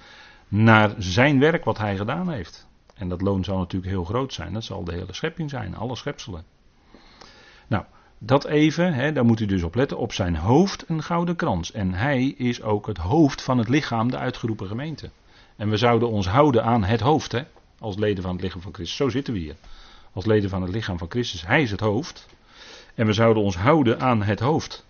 [0.48, 2.68] naar zijn werk wat hij gedaan heeft.
[2.94, 4.54] En dat loon zal natuurlijk heel groot zijn.
[4.54, 6.44] Dat zal de hele schepping zijn, alle schepselen.
[7.68, 7.84] Nou,
[8.18, 11.72] dat even, hè, daar moet u dus op letten, op zijn hoofd een gouden krans.
[11.72, 15.10] En hij is ook het hoofd van het lichaam, de uitgeroepen gemeente.
[15.56, 17.42] En we zouden ons houden aan het hoofd, hè,
[17.80, 18.98] als leden van het lichaam van Christus.
[18.98, 19.56] Zo zitten we hier.
[20.14, 21.46] Als leden van het lichaam van Christus.
[21.46, 22.28] Hij is het hoofd.
[22.96, 24.86] En we zouden ons houden aan het hoofd.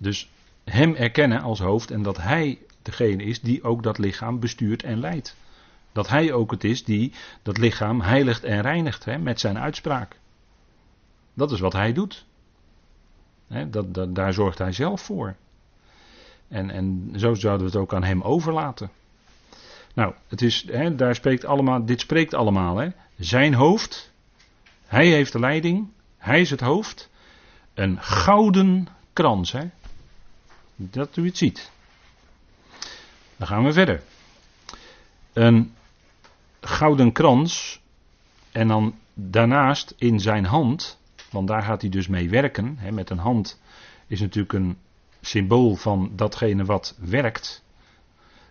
[0.00, 0.30] Dus
[0.64, 5.00] hem erkennen als hoofd en dat hij degene is die ook dat lichaam bestuurt en
[5.00, 5.36] leidt.
[5.92, 10.18] Dat hij ook het is die dat lichaam heiligt en reinigt hè, met zijn uitspraak.
[11.34, 12.24] Dat is wat hij doet.
[13.70, 15.36] dat, dat, daar zorgt hij zelf voor.
[16.48, 18.90] En, en zo zouden we het ook aan hem overlaten.
[19.94, 22.92] Nou, het is, daar spreekt allemaal, dit spreekt allemaal.
[23.18, 24.12] Zijn hoofd,
[24.86, 27.10] hij heeft de leiding, hij is het hoofd.
[27.74, 29.52] Een gouden krans.
[29.52, 29.70] Hè?
[30.82, 31.70] Dat u het ziet.
[33.36, 34.02] Dan gaan we verder.
[35.32, 35.74] Een
[36.60, 37.80] gouden krans.
[38.52, 42.76] En dan daarnaast in zijn hand want daar gaat hij dus mee werken.
[42.78, 43.60] Hè, met een hand
[44.06, 44.78] is natuurlijk een
[45.20, 47.64] symbool van datgene wat werkt,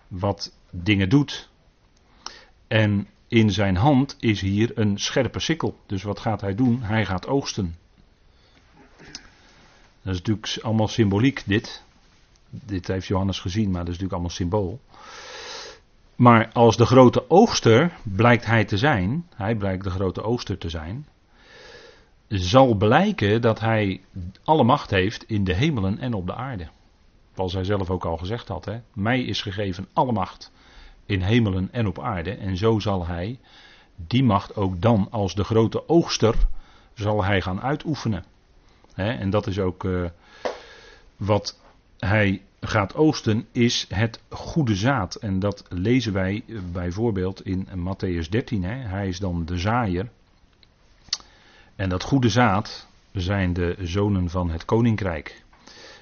[0.08, 1.50] wat dingen doet.
[2.68, 5.80] En in zijn hand is hier een scherpe sikkel.
[5.86, 6.82] Dus wat gaat hij doen?
[6.82, 7.76] Hij gaat oogsten.
[10.02, 11.84] Dat is natuurlijk allemaal symboliek, dit.
[12.50, 14.80] Dit heeft Johannes gezien, maar dat is natuurlijk allemaal symbool.
[16.16, 20.70] Maar als de grote oogster blijkt hij te zijn, hij blijkt de grote oogster te
[20.70, 21.08] zijn,
[22.28, 24.02] zal blijken dat hij
[24.44, 26.68] alle macht heeft in de hemelen en op de aarde.
[27.36, 28.66] Zoals hij zelf ook al gezegd had.
[28.66, 28.80] Hè?
[28.94, 30.52] Mij is gegeven alle macht
[31.06, 32.32] in hemelen en op aarde.
[32.32, 33.40] En zo zal hij
[33.96, 36.36] die macht ook dan als de grote oogster
[36.94, 38.26] zal hij gaan uitoefenen.
[38.94, 39.12] Hè?
[39.12, 40.10] En dat is ook uh,
[41.18, 41.60] wat
[42.00, 45.16] hij gaat oosten, is het goede zaad.
[45.16, 48.64] En dat lezen wij bijvoorbeeld in Matthäus 13.
[48.64, 48.76] Hè?
[48.76, 50.10] Hij is dan de zaaier.
[51.76, 55.44] En dat goede zaad zijn de zonen van het koninkrijk.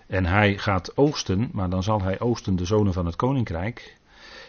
[0.08, 3.98] En hij gaat oogsten, maar dan zal hij oogsten de zonen van het koninkrijk.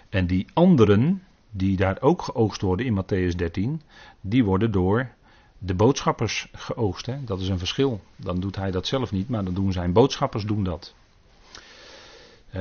[0.09, 3.83] En die anderen, die daar ook geoogst worden in Matthäus 13,
[4.21, 5.11] die worden door
[5.59, 7.07] de boodschappers geoogst.
[7.07, 7.25] Hè?
[7.25, 8.01] Dat is een verschil.
[8.17, 10.95] Dan doet hij dat zelf niet, maar dan doen zijn boodschappers doen dat.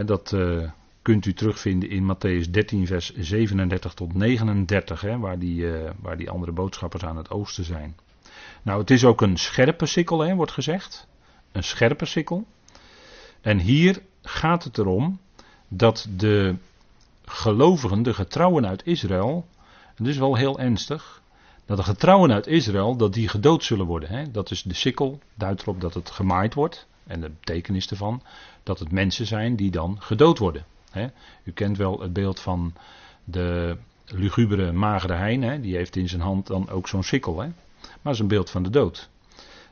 [0.05, 0.69] Dat uh,
[1.01, 6.17] kunt u terugvinden in Matthäus 13, vers 37 tot 39, hè, waar, die, uh, waar
[6.17, 7.95] die andere boodschappers aan het oosten zijn.
[8.61, 11.07] Nou, het is ook een scherpe sikkel, wordt gezegd.
[11.51, 12.45] Een scherpe sikkel.
[13.41, 15.19] En hier gaat het erom
[15.67, 16.55] dat de
[17.25, 19.45] gelovigen, de getrouwen uit Israël,
[19.95, 21.21] en dit is wel heel ernstig,
[21.65, 24.31] dat de getrouwen uit Israël, dat die gedood zullen worden.
[24.31, 26.87] Dat is de sikkel, duidt erop dat het gemaaid wordt.
[27.07, 28.21] En de betekenis ervan,
[28.63, 30.65] dat het mensen zijn die dan gedood worden.
[31.43, 32.73] U kent wel het beeld van
[33.23, 37.39] de lugubere magere hein, die heeft in zijn hand dan ook zo'n sikkel.
[37.39, 37.47] Hè.
[37.47, 39.09] Maar dat is een beeld van de dood.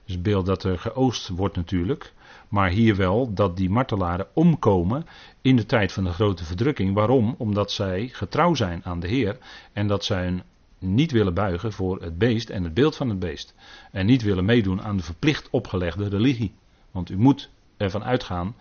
[0.06, 2.14] Dus een beeld dat er geoost wordt natuurlijk.
[2.48, 5.06] Maar hier wel dat die martelaren omkomen
[5.42, 6.94] in de tijd van de grote verdrukking.
[6.94, 7.36] Waarom?
[7.38, 9.38] Omdat zij getrouw zijn aan de Heer
[9.74, 10.44] en dat zij hun
[10.80, 13.54] niet willen buigen voor het beest en het beeld van het beest.
[13.92, 16.54] En niet willen meedoen aan de verplicht opgelegde religie.
[16.96, 18.56] Want u moet ervan uitgaan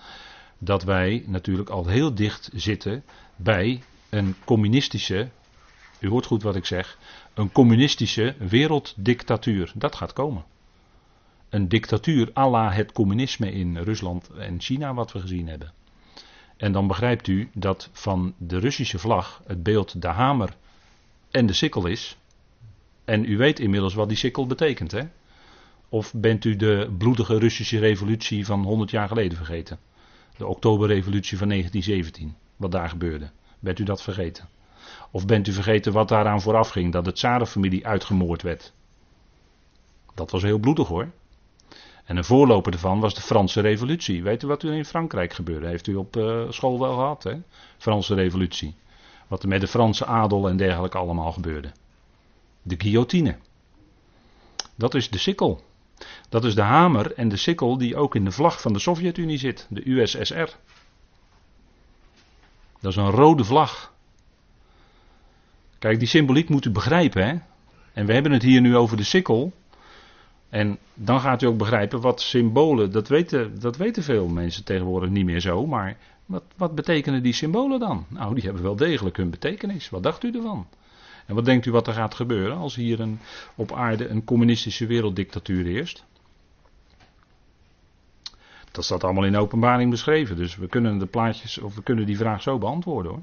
[0.58, 3.04] dat wij natuurlijk al heel dicht zitten
[3.36, 5.28] bij een communistische,
[6.00, 6.98] u hoort goed wat ik zeg,
[7.34, 9.72] een communistische werelddictatuur.
[9.74, 10.44] Dat gaat komen.
[11.48, 15.72] Een dictatuur à la het communisme in Rusland en China wat we gezien hebben.
[16.56, 20.56] En dan begrijpt u dat van de Russische vlag het beeld de hamer
[21.30, 22.16] en de sikkel is.
[23.04, 25.02] En u weet inmiddels wat die sikkel betekent, hè?
[25.88, 29.78] Of bent u de bloedige Russische revolutie van 100 jaar geleden vergeten?
[30.36, 33.30] De Oktoberrevolutie van 1917, wat daar gebeurde.
[33.58, 34.48] Bent u dat vergeten?
[35.10, 38.72] Of bent u vergeten wat daaraan vooraf ging, dat de Tsarenfamilie uitgemoord werd?
[40.14, 41.10] Dat was heel bloedig hoor.
[42.04, 44.22] En een voorloper ervan was de Franse Revolutie.
[44.22, 45.66] Weet u wat er in Frankrijk gebeurde?
[45.66, 47.34] Heeft u op uh, school wel gehad, hè?
[47.78, 48.74] Franse Revolutie.
[49.26, 51.72] Wat er met de Franse adel en dergelijke allemaal gebeurde.
[52.62, 53.36] De guillotine.
[54.74, 55.62] Dat is de sikkel.
[56.28, 59.38] Dat is de hamer en de sikkel die ook in de vlag van de Sovjet-Unie
[59.38, 60.48] zit, de USSR.
[62.80, 63.92] Dat is een rode vlag.
[65.78, 67.34] Kijk, die symboliek moet u begrijpen, hè?
[67.92, 69.52] En we hebben het hier nu over de sikkel.
[70.48, 75.10] En dan gaat u ook begrijpen wat symbolen, dat weten, dat weten veel mensen tegenwoordig
[75.10, 78.06] niet meer zo, maar wat, wat betekenen die symbolen dan?
[78.08, 79.90] Nou, die hebben wel degelijk hun betekenis.
[79.90, 80.66] Wat dacht u ervan?
[81.26, 83.20] En wat denkt u wat er gaat gebeuren als hier een,
[83.54, 86.04] op aarde een communistische werelddictatuur heerst?
[88.70, 92.16] Dat staat allemaal in openbaring beschreven, dus we kunnen de plaatjes, of we kunnen die
[92.16, 93.22] vraag zo beantwoorden hoor.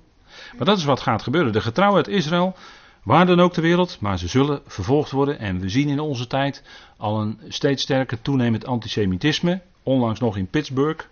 [0.58, 1.54] Maar dat is wat gaat gebeuren.
[1.54, 2.56] De getrouwheid Israël,
[3.04, 5.40] waar dan ook ter wereld, maar ze zullen vervolgd worden.
[5.40, 6.64] En we zien in onze tijd
[6.98, 9.62] al een steeds sterker toenemend antisemitisme.
[9.84, 11.06] Onlangs nog in Pittsburgh.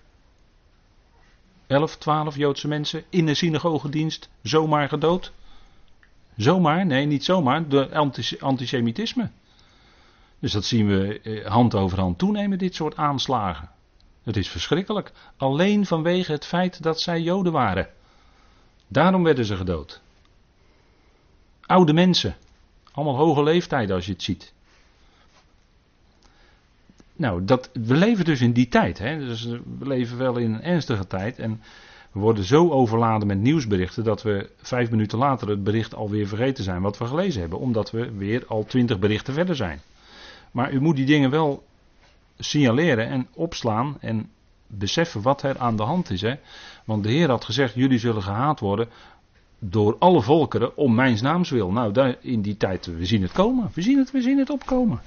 [1.67, 5.31] 11, 12 Joodse mensen in de synagogedienst zomaar gedood.
[6.39, 7.95] Zomaar, nee, niet zomaar, de
[8.39, 9.29] antisemitisme.
[10.39, 13.69] Dus dat zien we eh, hand over hand toenemen, dit soort aanslagen.
[14.23, 15.11] Het is verschrikkelijk.
[15.37, 17.87] Alleen vanwege het feit dat zij Joden waren.
[18.87, 20.01] Daarom werden ze gedood.
[21.61, 22.35] Oude mensen.
[22.91, 24.53] Allemaal hoge leeftijden als je het ziet.
[27.15, 28.97] Nou, dat, we leven dus in die tijd.
[28.97, 29.17] Hè?
[29.17, 31.39] Dus we leven wel in een ernstige tijd.
[31.39, 31.61] En
[32.11, 36.63] we worden zo overladen met nieuwsberichten dat we vijf minuten later het bericht alweer vergeten
[36.63, 37.59] zijn wat we gelezen hebben.
[37.59, 39.81] Omdat we weer al twintig berichten verder zijn.
[40.51, 41.63] Maar u moet die dingen wel
[42.37, 44.29] signaleren en opslaan en
[44.67, 46.21] beseffen wat er aan de hand is.
[46.21, 46.35] Hè?
[46.85, 48.89] Want de Heer had gezegd: jullie zullen gehaat worden
[49.59, 51.71] door alle volkeren om mijn naams wil.
[51.71, 53.71] Nou, daar, in die tijd, we zien het komen.
[53.73, 55.01] We zien het, we zien het opkomen.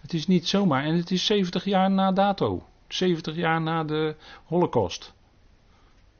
[0.00, 0.84] Het is niet zomaar.
[0.84, 2.62] En het is 70 jaar na dato.
[2.88, 5.12] 70 jaar na de Holocaust.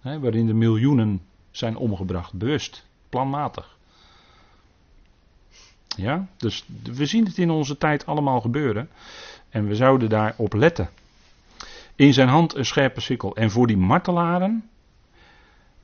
[0.02, 2.32] Waarin de miljoenen zijn omgebracht.
[2.32, 3.76] Bewust, planmatig.
[5.96, 8.88] Ja, dus we zien het in onze tijd allemaal gebeuren.
[9.48, 10.90] En we zouden daarop letten.
[11.96, 13.36] In zijn hand een scherpe sikkel.
[13.36, 14.68] En voor die martelaren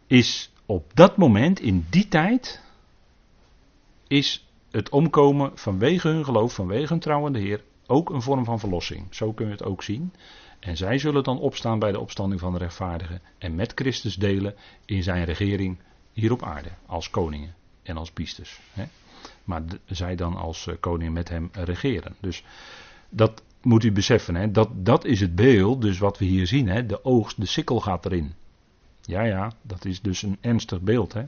[0.07, 2.63] is op dat moment, in die tijd,
[4.07, 8.45] is het omkomen vanwege hun geloof, vanwege hun trouw aan de Heer, ook een vorm
[8.45, 9.15] van verlossing.
[9.15, 10.13] Zo kunnen we het ook zien.
[10.61, 14.55] En zij zullen dan opstaan bij de opstanding van de rechtvaardigen en met Christus delen
[14.85, 15.79] in zijn regering
[16.13, 18.61] hier op aarde, als koningen en als priesters.
[19.45, 22.17] Maar zij dan als eh, koningen met hem regeren.
[22.21, 22.45] Dus
[23.09, 26.69] dat moet u beseffen, hè, dat, dat is het beeld, dus wat we hier zien,
[26.69, 28.35] hè, de oogst, de sikkel gaat erin.
[29.01, 31.13] Ja, ja, dat is dus een ernstig beeld.
[31.13, 31.25] Hè.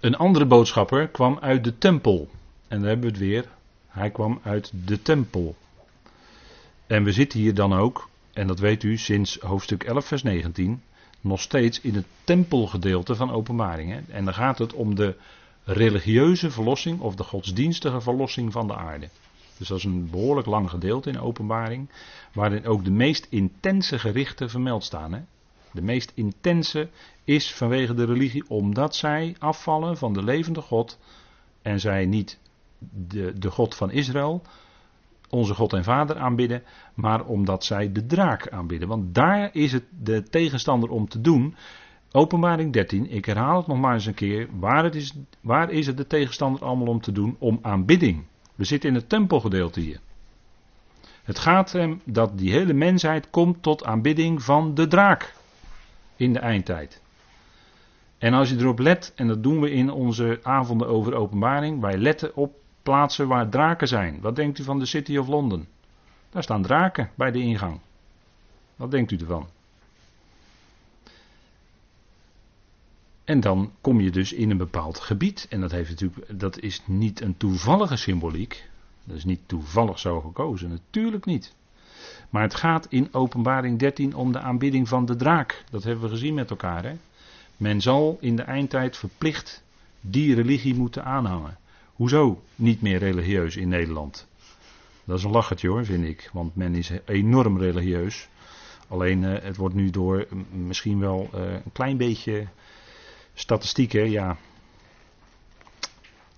[0.00, 2.28] Een andere boodschapper kwam uit de tempel.
[2.68, 3.48] En daar hebben we het weer.
[3.96, 5.56] Hij kwam uit de tempel.
[6.86, 10.82] En we zitten hier dan ook, en dat weet u sinds hoofdstuk 11, vers 19,
[11.20, 14.04] nog steeds in het tempelgedeelte van openbaringen.
[14.08, 15.16] En dan gaat het om de
[15.64, 19.08] religieuze verlossing of de godsdienstige verlossing van de aarde.
[19.58, 21.90] Dus dat is een behoorlijk lang gedeelte in openbaring,
[22.32, 25.12] waarin ook de meest intense gerichten vermeld staan.
[25.12, 25.20] Hè?
[25.72, 26.88] De meest intense
[27.24, 30.98] is vanwege de religie, omdat zij afvallen van de levende God
[31.62, 32.38] en zij niet
[32.78, 34.42] de, de God van Israël,
[35.30, 36.62] onze God en Vader aanbidden,
[36.94, 38.88] maar omdat zij de draak aanbidden.
[38.88, 41.54] Want daar is het de tegenstander om te doen.
[42.12, 44.48] Openbaring 13, ik herhaal het nog maar eens een keer.
[44.58, 47.36] Waar, is, waar is het de tegenstander allemaal om te doen?
[47.38, 48.24] Om aanbidding.
[48.54, 50.00] We zitten in het tempelgedeelte hier.
[51.22, 55.34] Het gaat hem dat die hele mensheid komt tot aanbidding van de draak.
[56.16, 57.02] In de eindtijd.
[58.18, 61.96] En als je erop let, en dat doen we in onze avonden over openbaring, wij
[61.98, 62.54] letten op
[62.86, 64.20] plaatsen waar draken zijn.
[64.20, 65.66] Wat denkt u van de City of London?
[66.30, 67.80] Daar staan draken bij de ingang.
[68.76, 69.46] Wat denkt u ervan?
[73.24, 75.46] En dan kom je dus in een bepaald gebied.
[75.50, 78.68] En dat, heeft natuurlijk, dat is niet een toevallige symboliek.
[79.04, 81.54] Dat is niet toevallig zo gekozen, natuurlijk niet.
[82.30, 85.64] Maar het gaat in Openbaring 13 om de aanbidding van de draak.
[85.70, 86.84] Dat hebben we gezien met elkaar.
[86.84, 86.96] Hè?
[87.56, 89.62] Men zal in de eindtijd verplicht
[90.00, 91.56] die religie moeten aanhangen.
[91.96, 94.26] Hoezo niet meer religieus in Nederland?
[95.04, 96.30] Dat is een lachertje hoor, vind ik.
[96.32, 98.28] Want men is enorm religieus.
[98.88, 102.46] Alleen uh, het wordt nu door misschien wel uh, een klein beetje
[103.34, 104.36] statistieken, ja.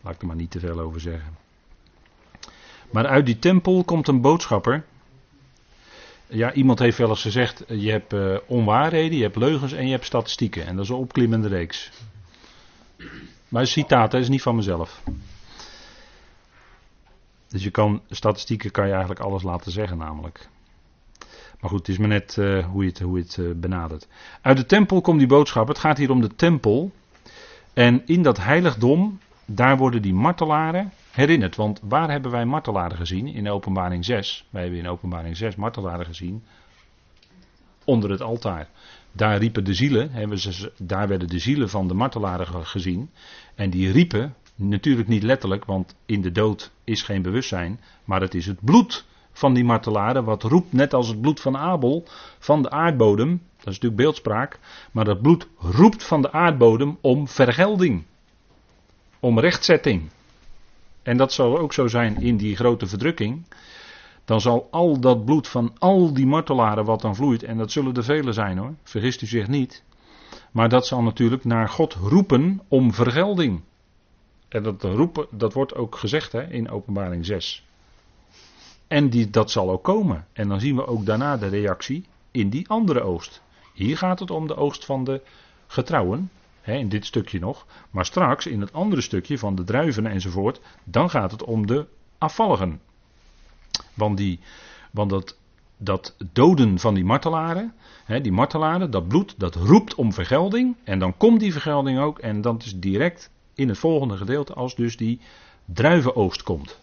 [0.00, 1.36] Laat ik er maar niet te veel over zeggen.
[2.90, 4.84] Maar uit die tempel komt een boodschapper.
[6.26, 9.92] Ja, iemand heeft wel eens gezegd: je hebt uh, onwaarheden, je hebt leugens en je
[9.92, 10.66] hebt statistieken.
[10.66, 11.90] En dat is een opklimmende reeks.
[13.48, 15.02] Maar een citaat, dat is niet van mezelf.
[17.48, 20.48] Dus je kan, statistieken kan je eigenlijk alles laten zeggen, namelijk.
[21.60, 24.08] Maar goed, het is maar net uh, hoe je het, hoe je het uh, benadert.
[24.40, 25.68] Uit de tempel komt die boodschap.
[25.68, 26.92] Het gaat hier om de tempel.
[27.72, 31.56] En in dat heiligdom, daar worden die martelaren herinnerd.
[31.56, 33.26] Want waar hebben wij martelaren gezien?
[33.26, 34.44] In openbaring 6.
[34.50, 36.42] Wij hebben in openbaring 6 martelaren gezien.
[37.84, 38.68] Onder het altaar.
[39.12, 40.10] Daar riepen de zielen,
[40.76, 43.10] daar werden de zielen van de martelaren gezien.
[43.54, 47.80] En die riepen, natuurlijk niet letterlijk, want in de dood is geen bewustzijn.
[48.04, 51.56] Maar het is het bloed van die martelaren, wat roept net als het bloed van
[51.56, 52.04] Abel
[52.38, 53.30] van de aardbodem.
[53.30, 54.58] Dat is natuurlijk beeldspraak.
[54.92, 58.04] Maar dat bloed roept van de aardbodem om vergelding.
[59.20, 60.10] Om rechtzetting.
[61.02, 63.44] En dat zal ook zo zijn in die grote verdrukking.
[64.24, 67.94] Dan zal al dat bloed van al die martelaren wat dan vloeit, en dat zullen
[67.94, 69.82] er vele zijn hoor, vergist u zich niet.
[70.52, 73.62] Maar dat zal natuurlijk naar God roepen om vergelding.
[74.48, 77.66] En dat, roepen, dat wordt ook gezegd hè, in Openbaring 6.
[78.86, 80.26] En die, dat zal ook komen.
[80.32, 83.42] En dan zien we ook daarna de reactie in die andere oogst.
[83.72, 85.22] Hier gaat het om de oogst van de
[85.66, 86.30] getrouwen,
[86.60, 87.66] hè, in dit stukje nog.
[87.90, 91.86] Maar straks in het andere stukje van de druiven enzovoort, dan gaat het om de
[92.18, 92.80] afvalligen.
[93.94, 94.40] Want, die,
[94.90, 95.36] want dat,
[95.76, 97.74] dat doden van die martelaren,
[98.04, 100.76] hè, die martelaren, dat bloed, dat roept om vergelding.
[100.84, 102.18] En dan komt die vergelding ook.
[102.18, 105.20] En dat is direct in het volgende gedeelte als dus die
[105.64, 106.78] druivenoogst komt.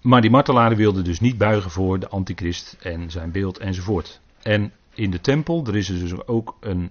[0.00, 4.20] Maar die martelaren wilden dus niet buigen voor de antichrist en zijn beeld enzovoort.
[4.42, 6.90] En in de tempel, er is dus ook een.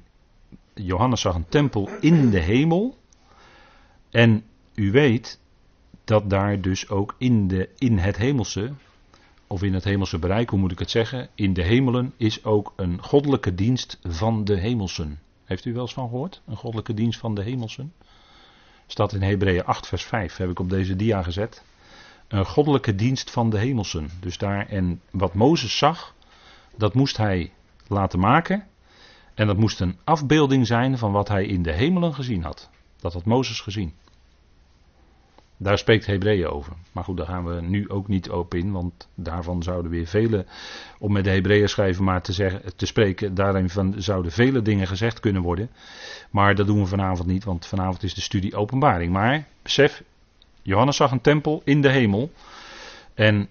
[0.74, 2.98] Johannes zag een tempel in de hemel.
[4.10, 5.40] En u weet
[6.04, 8.74] dat daar dus ook in, de, in het hemelse,
[9.48, 12.74] of in het hemelse bereik, hoe moet ik het zeggen, in de hemelen is ook
[12.76, 15.20] een goddelijke dienst van de hemelsen.
[15.46, 16.42] Heeft u wel eens van gehoord?
[16.48, 17.94] Een goddelijke dienst van de hemelsen?
[18.88, 21.64] Staat in Hebreeën 8, vers 5, heb ik op deze dia gezet
[22.28, 24.10] een goddelijke dienst van de hemelsen.
[24.20, 26.14] Dus daar, en wat Mozes zag,
[26.78, 27.52] dat moest hij
[27.88, 28.68] laten maken.
[29.34, 32.70] En dat moest een afbeelding zijn van wat hij in de hemelen gezien had.
[33.00, 33.94] Dat had Mozes gezien.
[35.58, 36.74] Daar spreekt Hebreeën over.
[36.92, 40.46] Maar goed, daar gaan we nu ook niet op in, want daarvan zouden weer vele,
[41.00, 44.88] om met de Hebreeën schrijven maar te, zeggen, te spreken, daarin van zouden vele dingen
[44.88, 45.70] gezegd kunnen worden.
[46.30, 49.12] Maar dat doen we vanavond niet, want vanavond is de studie openbaring.
[49.12, 50.04] Maar besef,
[50.62, 52.32] Johannes zag een tempel in de hemel.
[53.14, 53.48] En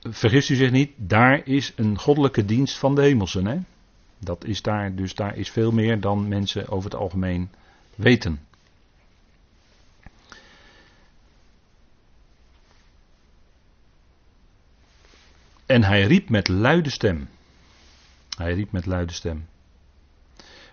[0.00, 3.46] vergist u zich niet, daar is een goddelijke dienst van de hemelsen.
[3.46, 3.58] Hè?
[4.18, 7.50] Dat is daar, dus daar is veel meer dan mensen over het algemeen
[7.94, 8.40] weten.
[15.68, 17.28] En hij riep met luide stem.
[18.36, 19.48] Hij riep met luide stem.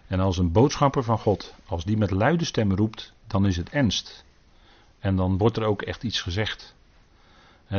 [0.07, 3.69] En als een boodschapper van God, als die met luide stem roept, dan is het
[3.69, 4.25] ernst.
[4.99, 6.75] En dan wordt er ook echt iets gezegd.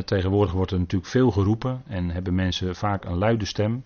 [0.04, 3.84] tegenwoordig wordt er natuurlijk veel geroepen en hebben mensen vaak een luide stem.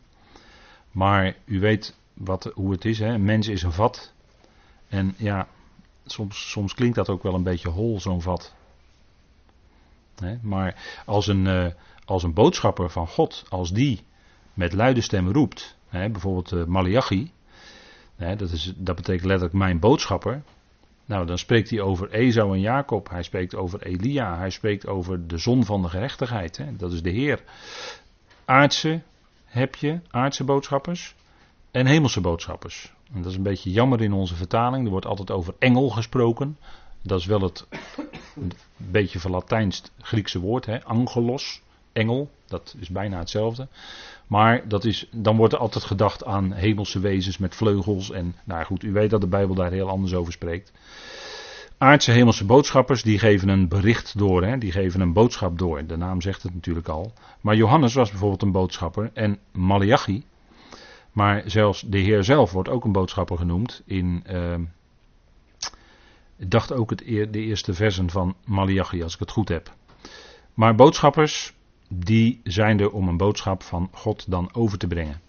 [0.90, 3.18] Maar u weet wat, hoe het is, hè?
[3.18, 4.12] mens is een vat.
[4.88, 5.48] En ja,
[6.06, 8.54] soms, soms klinkt dat ook wel een beetje hol, zo'n vat.
[10.42, 11.66] maar als een, uh,
[12.10, 14.04] als een boodschapper van God, als die
[14.54, 17.32] met luide stem roept, bijvoorbeeld uh, Malachi,
[18.16, 20.42] dat, is, dat betekent letterlijk mijn boodschapper,
[21.04, 23.10] nou, dan spreekt hij over Esau en Jacob.
[23.10, 24.38] Hij spreekt over Elia.
[24.38, 26.56] Hij spreekt over de zon van de gerechtigheid.
[26.56, 26.76] Hè?
[26.76, 27.42] Dat is de Heer.
[28.44, 29.02] Aardse
[29.44, 31.14] heb je, aardse boodschappers
[31.70, 32.92] en hemelse boodschappers.
[33.12, 34.84] En dat is een beetje jammer in onze vertaling.
[34.84, 36.58] Er wordt altijd over engel gesproken.
[37.02, 37.66] Dat is wel het
[38.36, 40.84] een beetje van Latijns Griekse woord, hè?
[40.84, 41.62] angelos,
[42.00, 42.30] engel.
[42.46, 43.68] Dat is bijna hetzelfde.
[44.26, 48.10] Maar dat is, dan wordt er altijd gedacht aan hemelse wezens met vleugels.
[48.10, 50.72] En nou goed, u weet dat de Bijbel daar heel anders over spreekt.
[51.78, 54.58] aardse hemelse boodschappers die geven een bericht door, hè?
[54.58, 55.86] die geven een boodschap door.
[55.86, 57.12] De naam zegt het natuurlijk al.
[57.40, 60.24] Maar Johannes was bijvoorbeeld een boodschapper en Malachi.
[61.12, 64.24] Maar zelfs de Heer zelf wordt ook een boodschapper genoemd in.
[64.30, 64.54] Uh,
[66.36, 69.72] ik dacht ook het de eerste versen van Malachi, als ik het goed heb.
[70.54, 71.52] Maar boodschappers,
[71.92, 75.20] die zijn er om een boodschap van God dan over te brengen.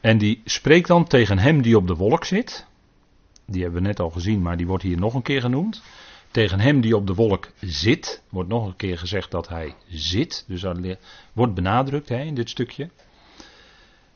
[0.00, 2.66] En die spreekt dan tegen hem die op de wolk zit.
[3.46, 5.82] Die hebben we net al gezien, maar die wordt hier nog een keer genoemd.
[6.30, 10.44] Tegen hem die op de wolk zit, wordt nog een keer gezegd dat hij zit.
[10.46, 10.96] Dus dat
[11.32, 12.90] wordt benadrukt hè, in dit stukje.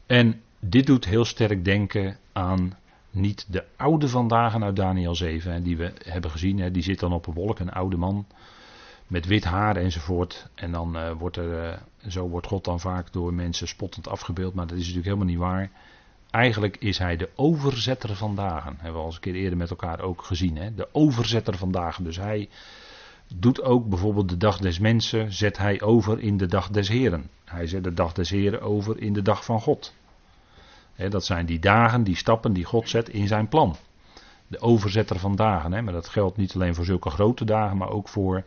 [0.07, 2.79] En dit doet heel sterk denken aan
[3.11, 6.59] niet de oude vandaag uit Daniel 7, hè, die we hebben gezien.
[6.59, 8.27] Hè, die zit dan op een wolk, een oude man
[9.13, 10.49] met wit haar enzovoort.
[10.55, 14.55] En dan uh, wordt er, uh, zo wordt God dan vaak door mensen spottend afgebeeld,
[14.55, 15.71] maar dat is natuurlijk helemaal niet waar.
[16.31, 18.75] Eigenlijk is hij de overzetter van dagen.
[18.75, 20.57] Hebben we al eens een keer eerder met elkaar ook gezien.
[20.57, 20.75] Hè?
[20.75, 22.05] De overzetter van dagen.
[22.05, 22.49] Dus hij
[23.35, 27.31] doet ook bijvoorbeeld de dag des mensen, zet hij over in de dag des Heren.
[27.45, 29.95] Hij zet de dag des Heren over in de dag van God.
[31.09, 33.77] dat zijn die dagen, die stappen die God zet in zijn plan.
[34.47, 35.73] De overzetter van dagen.
[35.73, 35.83] Hè?
[35.83, 38.45] Maar dat geldt niet alleen voor zulke grote dagen, maar ook voor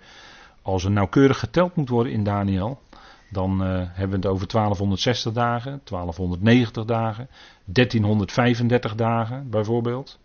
[0.65, 2.81] als er nauwkeurig geteld moet worden in Daniel.
[3.29, 7.29] Dan uh, hebben we het over 1260 dagen, 1290 dagen,
[7.65, 10.19] 1335 dagen bijvoorbeeld.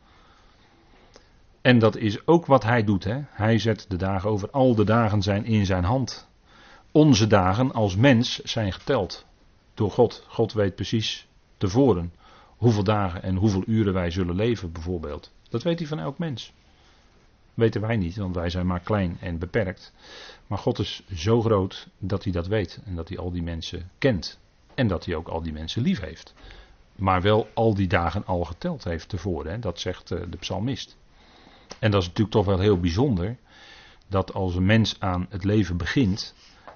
[1.60, 3.04] En dat is ook wat hij doet.
[3.04, 3.20] Hè?
[3.30, 4.50] Hij zet de dagen over.
[4.50, 6.28] Al de dagen zijn in zijn hand.
[6.92, 9.26] Onze dagen als mens zijn geteld
[9.74, 10.24] door God.
[10.28, 12.12] God weet precies tevoren
[12.56, 15.32] hoeveel dagen en hoeveel uren wij zullen leven bijvoorbeeld.
[15.48, 16.52] Dat weet hij van elk mens.
[17.54, 19.92] Weten wij niet, want wij zijn maar klein en beperkt.
[20.46, 23.90] Maar God is zo groot dat hij dat weet en dat hij al die mensen
[23.98, 24.38] kent.
[24.74, 26.34] En dat hij ook al die mensen lief heeft.
[26.96, 29.60] Maar wel al die dagen al geteld heeft tevoren.
[29.60, 30.96] Dat zegt eh, de psalmist.
[31.78, 33.36] En dat is natuurlijk toch wel heel bijzonder.
[34.08, 36.34] Dat als een mens aan het leven begint.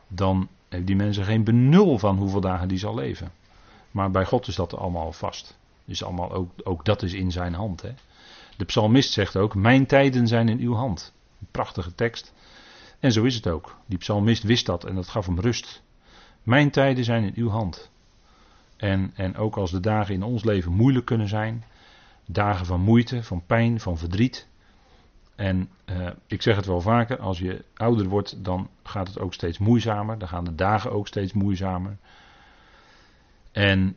[0.08, 3.32] Dan heeft die mensen geen benul van hoeveel dagen die zal leven.
[3.90, 5.58] Maar bij God is dat allemaal vast.
[5.84, 7.82] Dus allemaal ook, ook dat is in zijn hand.
[7.82, 7.94] Hè.
[8.57, 11.12] De psalmist zegt ook: Mijn tijden zijn in uw hand.
[11.40, 12.32] Een prachtige tekst.
[13.00, 13.76] En zo is het ook.
[13.86, 15.82] Die psalmist wist dat en dat gaf hem rust.
[16.42, 17.90] Mijn tijden zijn in uw hand.
[18.76, 21.64] En, en ook als de dagen in ons leven moeilijk kunnen zijn,
[22.26, 24.48] dagen van moeite, van pijn, van verdriet.
[25.34, 29.34] En uh, ik zeg het wel vaker, als je ouder wordt, dan gaat het ook
[29.34, 30.18] steeds moeizamer.
[30.18, 31.96] Dan gaan de dagen ook steeds moeizamer.
[33.52, 33.96] En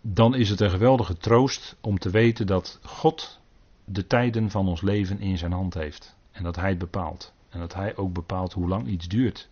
[0.00, 3.40] dan is het een geweldige troost om te weten dat God
[3.84, 6.16] de tijden van ons leven in zijn hand heeft.
[6.30, 7.32] En dat Hij bepaalt.
[7.48, 9.48] En dat Hij ook bepaalt hoe lang iets duurt.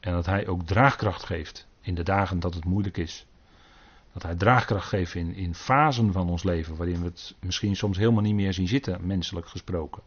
[0.00, 3.26] En dat Hij ook draagkracht geeft in de dagen dat het moeilijk is.
[4.12, 7.96] Dat Hij draagkracht geeft in, in fasen van ons leven waarin we het misschien soms
[7.96, 10.02] helemaal niet meer zien zitten, menselijk gesproken.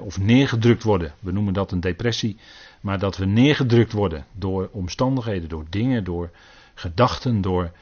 [0.00, 1.14] of neergedrukt worden.
[1.20, 2.36] We noemen dat een depressie.
[2.80, 6.30] Maar dat we neergedrukt worden door omstandigheden, door dingen, door
[6.74, 7.72] gedachten, door.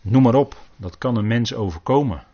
[0.00, 0.56] Noem maar op.
[0.76, 2.24] Dat kan een mens overkomen.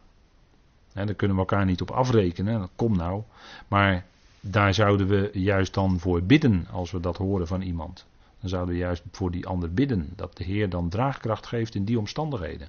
[1.05, 2.61] Daar kunnen we elkaar niet op afrekenen.
[2.61, 3.23] Dat komt nou.
[3.69, 4.05] Maar
[4.41, 8.07] daar zouden we juist dan voor bidden als we dat horen van iemand.
[8.41, 10.13] Dan zouden we juist voor die ander bidden.
[10.17, 12.69] Dat de Heer dan draagkracht geeft in die omstandigheden.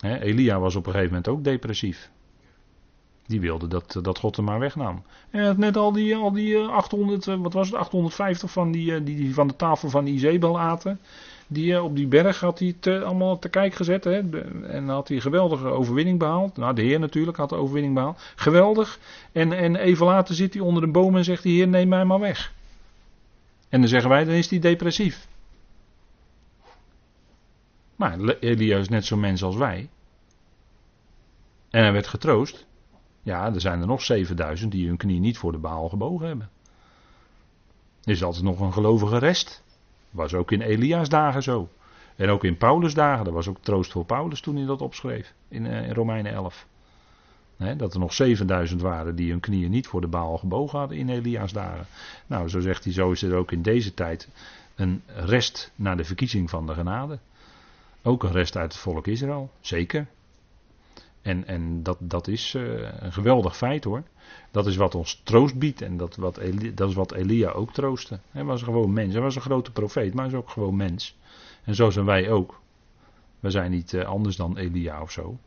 [0.00, 2.10] Elia was op een gegeven moment ook depressief.
[3.26, 5.02] Die wilde dat, dat God hem maar wegnam.
[5.30, 9.00] En net al die, al die 800, eh, wat was het, 850 van die, eh,
[9.04, 11.00] die, die van de tafel van Izebel aten.
[11.52, 14.04] Die, eh, op die berg had hij het allemaal te kijk gezet.
[14.04, 14.40] Hè?
[14.62, 16.56] en had hij een geweldige overwinning behaald.
[16.56, 18.20] Nou, de Heer natuurlijk had de overwinning behaald.
[18.36, 18.98] Geweldig.
[19.32, 22.04] En, en even later zit hij onder de boom en zegt de Heer, neem mij
[22.04, 22.52] maar weg.
[23.68, 25.28] En dan zeggen wij, dan is hij depressief.
[27.96, 29.88] Maar Elia is net zo'n mens als wij.
[31.70, 32.66] En hij werd getroost.
[33.22, 36.50] Ja, er zijn er nog 7000 die hun knie niet voor de baal gebogen hebben.
[38.04, 39.62] Er is altijd nog een gelovige rest.
[40.10, 41.68] Was ook in Elia's dagen zo.
[42.16, 43.24] En ook in Paulus' dagen.
[43.24, 45.34] Dat was ook troost voor Paulus toen hij dat opschreef.
[45.48, 46.66] In, uh, in Romeinen 11.
[47.76, 51.08] dat er nog 7000 waren die hun knieën niet voor de baal gebogen hadden in
[51.08, 51.86] Elia's dagen.
[52.26, 54.28] Nou, zo zegt hij, zo is er ook in deze tijd
[54.74, 57.18] een rest naar de verkiezing van de genade.
[58.02, 60.06] Ook een rest uit het volk Israël, zeker.
[61.22, 64.02] En, en dat, dat is uh, een geweldig feit hoor.
[64.50, 65.82] Dat is wat ons troost biedt.
[65.82, 66.40] En dat, wat
[66.74, 68.20] dat is wat Elia ook troostte.
[68.30, 69.12] Hij was gewoon mens.
[69.12, 71.18] Hij was een grote profeet, maar hij is ook gewoon mens.
[71.64, 72.60] En zo zijn wij ook.
[73.40, 75.38] We zijn niet uh, anders dan Elia of zo.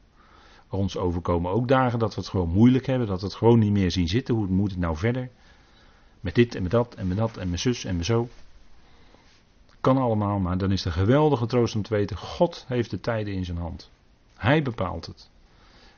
[0.70, 3.08] Ons overkomen ook dagen dat we het gewoon moeilijk hebben.
[3.08, 4.36] Dat we het gewoon niet meer zien zitten.
[4.36, 5.30] Hoe moet het nou verder?
[6.20, 8.30] Met dit en met dat en met dat en met zus en met zo.
[9.82, 13.34] Kan allemaal, maar dan is de geweldige troost om te weten: God heeft de tijden
[13.34, 13.92] in zijn hand.
[14.36, 15.32] Hij bepaalt het.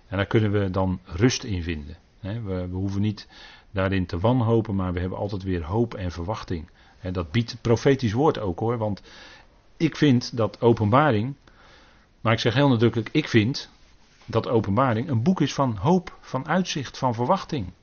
[0.08, 1.98] En daar kunnen we dan rust in vinden.
[2.20, 3.28] we, hoeven niet
[3.72, 6.70] daarin te wanhopen, maar we hebben altijd weer hoop en verwachting.
[7.12, 9.02] dat biedt het profetisch woord ook hoor, want
[9.78, 11.36] ik vind dat openbaring,
[12.22, 13.70] maar ik zeg heel nadrukkelijk, ik vind
[14.26, 17.74] dat openbaring een boek is van hoop, van uitzicht, van verwachting.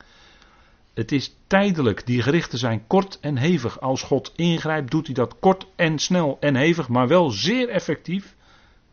[0.95, 3.81] Het is tijdelijk, die gerichten zijn kort en hevig.
[3.81, 8.37] Als God ingrijpt, doet hij dat kort en snel en hevig, maar wel zeer effectief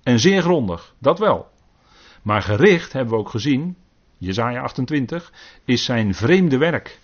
[0.03, 0.95] en zeer grondig.
[0.99, 1.47] Dat wel.
[2.21, 3.75] Maar gericht, hebben we ook gezien,
[4.17, 5.31] Jezaja 28,
[5.65, 6.99] is zijn vreemde werk.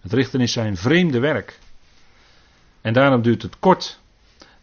[0.00, 1.58] Het richten is zijn vreemde werk.
[2.80, 4.00] En daarom duurt het kort.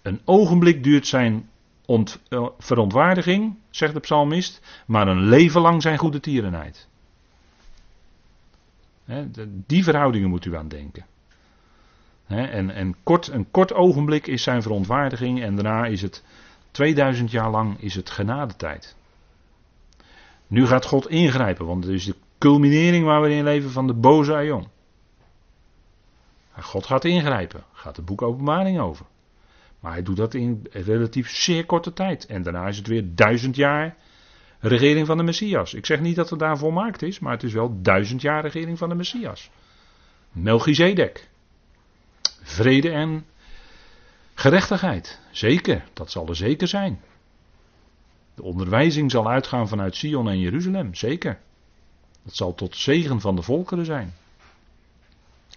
[0.01, 1.49] Een ogenblik duurt zijn
[1.87, 6.87] uh, verontwaardiging, zegt de psalmist, maar een leven lang zijn goede tierenheid.
[9.45, 11.05] die verhoudingen moet u aan denken.
[12.27, 16.23] en, en kort, een kort ogenblik is zijn verontwaardiging en daarna is het
[16.75, 18.95] 2000 jaar lang is het genadetijd.
[20.47, 23.93] Nu gaat God ingrijpen, want het is de culminering waar we in leven van de
[23.93, 24.67] boze Aion.
[26.59, 29.05] God gaat ingrijpen, gaat het boek Openbaring over.
[29.79, 32.25] Maar hij doet dat in relatief zeer korte tijd.
[32.25, 33.95] En daarna is het weer duizend jaar
[34.59, 35.73] regering van de Messias.
[35.73, 38.77] Ik zeg niet dat het daar volmaakt is, maar het is wel duizend jaar regering
[38.77, 39.49] van de Messias.
[40.31, 41.29] Melchizedek.
[42.41, 43.25] Vrede en
[44.35, 45.19] gerechtigheid.
[45.31, 47.01] Zeker, dat zal er zeker zijn.
[48.35, 51.39] De onderwijzing zal uitgaan vanuit Sion en Jeruzalem, zeker.
[52.23, 54.13] Dat zal tot zegen van de volkeren zijn.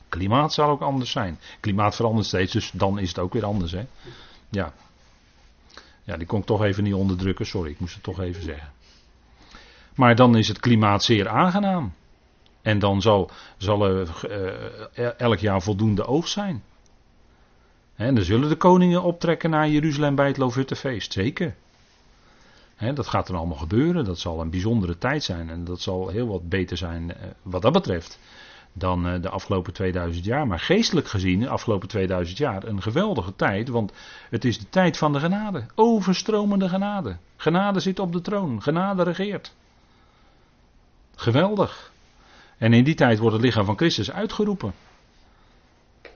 [0.08, 1.38] Klimaat zal ook anders zijn.
[1.60, 3.72] Klimaat verandert steeds, dus dan is het ook weer anders.
[3.72, 3.86] Hè?
[4.48, 4.72] Ja.
[6.04, 7.46] ja, die kon ik toch even niet onderdrukken.
[7.46, 8.72] Sorry, ik moest het toch even zeggen.
[9.94, 11.92] Maar dan is het klimaat zeer aangenaam.
[12.62, 14.08] En dan zal, zal er
[14.96, 16.62] uh, elk jaar voldoende oogst zijn.
[17.98, 21.12] En dan zullen de koningen optrekken naar Jeruzalem bij het Loofhuttenfeest.
[21.12, 21.54] Zeker.
[22.94, 24.04] Dat gaat dan allemaal gebeuren.
[24.04, 25.50] Dat zal een bijzondere tijd zijn.
[25.50, 28.18] En dat zal heel wat beter zijn eh, wat dat betreft
[28.72, 30.46] dan eh, de afgelopen 2000 jaar.
[30.46, 33.68] Maar geestelijk gezien, de afgelopen 2000 jaar, een geweldige tijd.
[33.68, 33.92] Want
[34.30, 35.66] het is de tijd van de genade.
[35.74, 37.16] Overstromende genade.
[37.36, 38.62] Genade zit op de troon.
[38.62, 39.54] Genade regeert.
[41.14, 41.92] Geweldig.
[42.58, 44.72] En in die tijd wordt het lichaam van Christus uitgeroepen.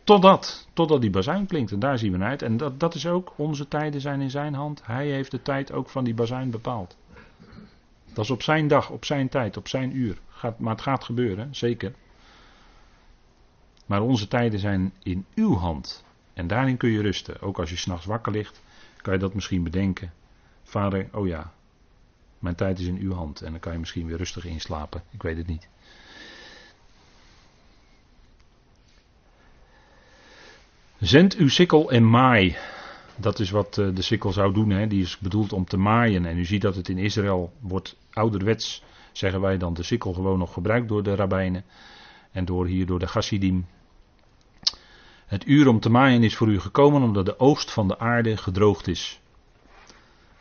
[0.05, 1.73] Totdat, totdat die bazuin klinkt.
[1.73, 2.43] En daar zien we naar uit.
[2.43, 4.87] En dat, dat is ook, onze tijden zijn in zijn hand.
[4.87, 6.97] Hij heeft de tijd ook van die bazuin bepaald.
[8.13, 10.19] Dat is op zijn dag, op zijn tijd, op zijn uur.
[10.59, 11.95] Maar het gaat gebeuren, zeker.
[13.87, 16.05] Maar onze tijden zijn in uw hand.
[16.35, 17.41] En daarin kun je rusten.
[17.41, 18.63] Ook als je s'nachts wakker ligt,
[19.03, 20.13] kan je dat misschien bedenken.
[20.63, 21.53] Vader, oh ja,
[22.39, 23.41] mijn tijd is in uw hand.
[23.41, 25.03] En dan kan je misschien weer rustig inslapen.
[25.11, 25.69] Ik weet het niet.
[31.03, 32.57] Zend uw sikkel en maai.
[33.17, 34.71] Dat is wat eh, de sikkel zou doen.
[34.71, 34.87] Hè.
[34.87, 36.27] Die is bedoeld om te maaien.
[36.27, 38.83] En u ziet dat het in Israël wordt ouderwets,
[39.13, 41.65] zeggen wij dan, de sikkel gewoon nog gebruikt door de rabbijnen.
[42.33, 43.67] En door hier door de Chassidim.
[45.27, 48.37] Het uur om te maaien is voor u gekomen omdat de oost van de aarde
[48.37, 49.21] gedroogd is.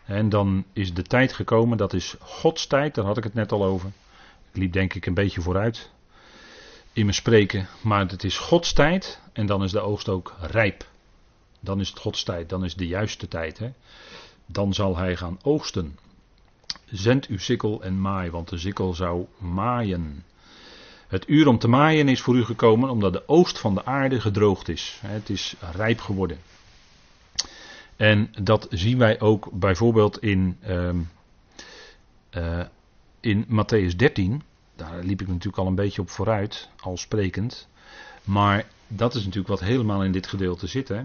[0.06, 3.52] En dan is de tijd gekomen, dat is Gods tijd, daar had ik het net
[3.52, 3.92] al over.
[4.52, 5.92] Ik liep denk ik een beetje vooruit
[6.94, 10.90] in mijn spreken, maar het is Gods tijd en dan is de oogst ook rijp.
[11.60, 13.58] Dan is het Gods tijd, dan is de juiste tijd.
[13.58, 13.72] Hè?
[14.46, 16.00] Dan zal hij gaan oogsten.
[16.86, 20.24] Zend uw sikkel en maai, want de sikkel zou maaien.
[21.08, 24.22] Het uur om te maaien is voor u gekomen omdat de oost van de aarde
[24.22, 25.00] gedroogd is.
[25.06, 26.38] Het is rijp geworden.
[27.96, 31.10] En dat zien wij ook bijvoorbeeld in, um,
[32.38, 32.66] uh,
[33.20, 34.44] in Matthäus 13.
[34.82, 37.68] Daar liep ik natuurlijk al een beetje op vooruit, al sprekend.
[38.24, 40.88] Maar dat is natuurlijk wat helemaal in dit gedeelte zit.
[40.88, 41.04] Hè?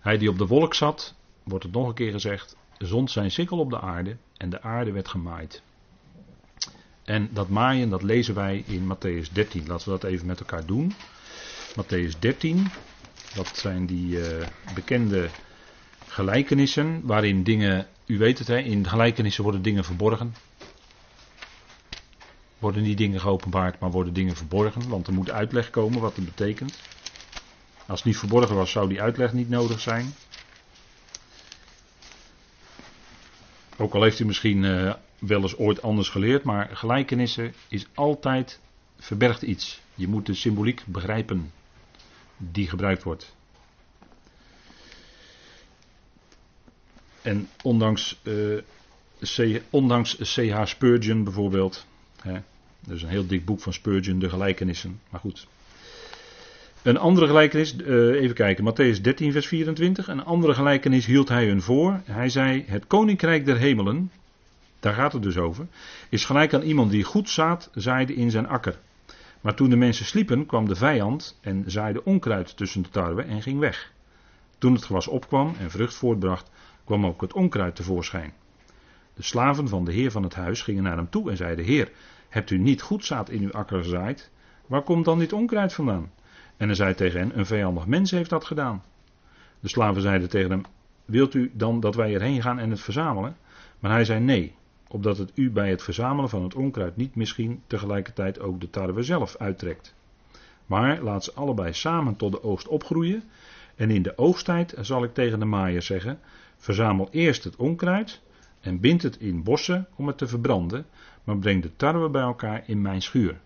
[0.00, 3.58] Hij die op de wolk zat, wordt het nog een keer gezegd, zond zijn sikkel
[3.58, 5.62] op de aarde en de aarde werd gemaaid.
[7.04, 9.66] En dat maaien, dat lezen wij in Matthäus 13.
[9.66, 10.92] Laten we dat even met elkaar doen.
[11.80, 12.66] Matthäus 13,
[13.34, 15.28] dat zijn die uh, bekende
[16.06, 20.34] gelijkenissen, waarin dingen, u weet het, hè, in gelijkenissen worden dingen verborgen.
[22.58, 26.24] Worden niet dingen geopenbaard, maar worden dingen verborgen, want er moet uitleg komen wat het
[26.24, 26.78] betekent.
[27.86, 30.14] Als het niet verborgen was, zou die uitleg niet nodig zijn.
[33.76, 38.60] Ook al heeft u misschien uh, wel eens ooit anders geleerd, maar gelijkenissen is altijd
[38.98, 39.80] verbergt iets.
[39.94, 41.52] Je moet de symboliek begrijpen
[42.36, 43.36] die gebruikt wordt.
[47.22, 48.58] En ondanks, uh,
[49.20, 50.64] C, ondanks C.H.
[50.66, 51.86] Spurgeon bijvoorbeeld,
[52.22, 52.32] hè,
[52.88, 55.46] er is een heel dik boek van Spurgeon, de gelijkenissen, maar goed.
[56.82, 60.08] Een andere gelijkenis, uh, even kijken, Matthäus 13, vers 24.
[60.08, 62.00] Een andere gelijkenis hield hij hun voor.
[62.04, 64.10] Hij zei: Het koninkrijk der hemelen
[64.80, 65.66] daar gaat het dus over,
[66.08, 68.78] is gelijk aan iemand die goed zaad zaaide in zijn akker.
[69.40, 73.42] Maar toen de mensen sliepen, kwam de vijand en zaaide onkruid tussen de tarwe en
[73.42, 73.92] ging weg.
[74.58, 76.50] Toen het gewas opkwam en vrucht voortbracht,
[76.84, 78.32] kwam ook het onkruid tevoorschijn.
[79.18, 81.90] De slaven van de heer van het huis gingen naar hem toe en zeiden: Heer,
[82.28, 84.30] hebt u niet goed zaad in uw akker gezaaid?
[84.66, 86.10] Waar komt dan dit onkruid vandaan?
[86.56, 88.82] En hij zei tegen hen: Een vijandig mens heeft dat gedaan.
[89.60, 90.62] De slaven zeiden tegen hem:
[91.04, 93.36] Wilt u dan dat wij erheen gaan en het verzamelen?
[93.78, 94.54] Maar hij zei: Nee,
[94.88, 99.02] opdat het u bij het verzamelen van het onkruid niet misschien tegelijkertijd ook de tarwe
[99.02, 99.94] zelf uittrekt.
[100.66, 103.22] Maar laat ze allebei samen tot de oogst opgroeien.
[103.76, 106.18] En in de oogsttijd zal ik tegen de maaier zeggen:
[106.56, 108.20] Verzamel eerst het onkruid
[108.60, 110.86] en bind het in bossen om het te verbranden,
[111.24, 113.40] maar breng de tarwe bij elkaar in mijn schuur.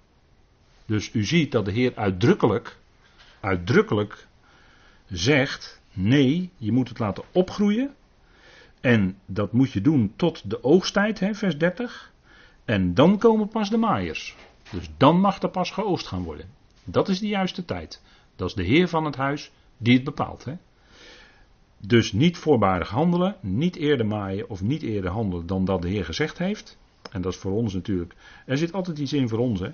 [0.87, 2.79] Dus u ziet dat de Heer uitdrukkelijk,
[3.41, 4.27] uitdrukkelijk
[5.07, 7.95] zegt: nee, je moet het laten opgroeien.
[8.81, 12.13] En dat moet je doen tot de oogsttijd, hè, vers 30.
[12.65, 14.37] En dan komen pas de maaiers.
[14.71, 16.47] Dus dan mag er pas geoogst gaan worden.
[16.85, 18.03] Dat is de juiste tijd.
[18.37, 20.45] Dat is de Heer van het huis die het bepaalt.
[20.45, 20.55] Hè.
[21.87, 26.05] Dus niet voorbarig handelen, niet eerder maaien of niet eerder handelen dan dat de Heer
[26.05, 26.78] gezegd heeft.
[27.11, 28.14] En dat is voor ons natuurlijk.
[28.47, 29.61] Er zit altijd iets in voor ons.
[29.61, 29.70] Hè.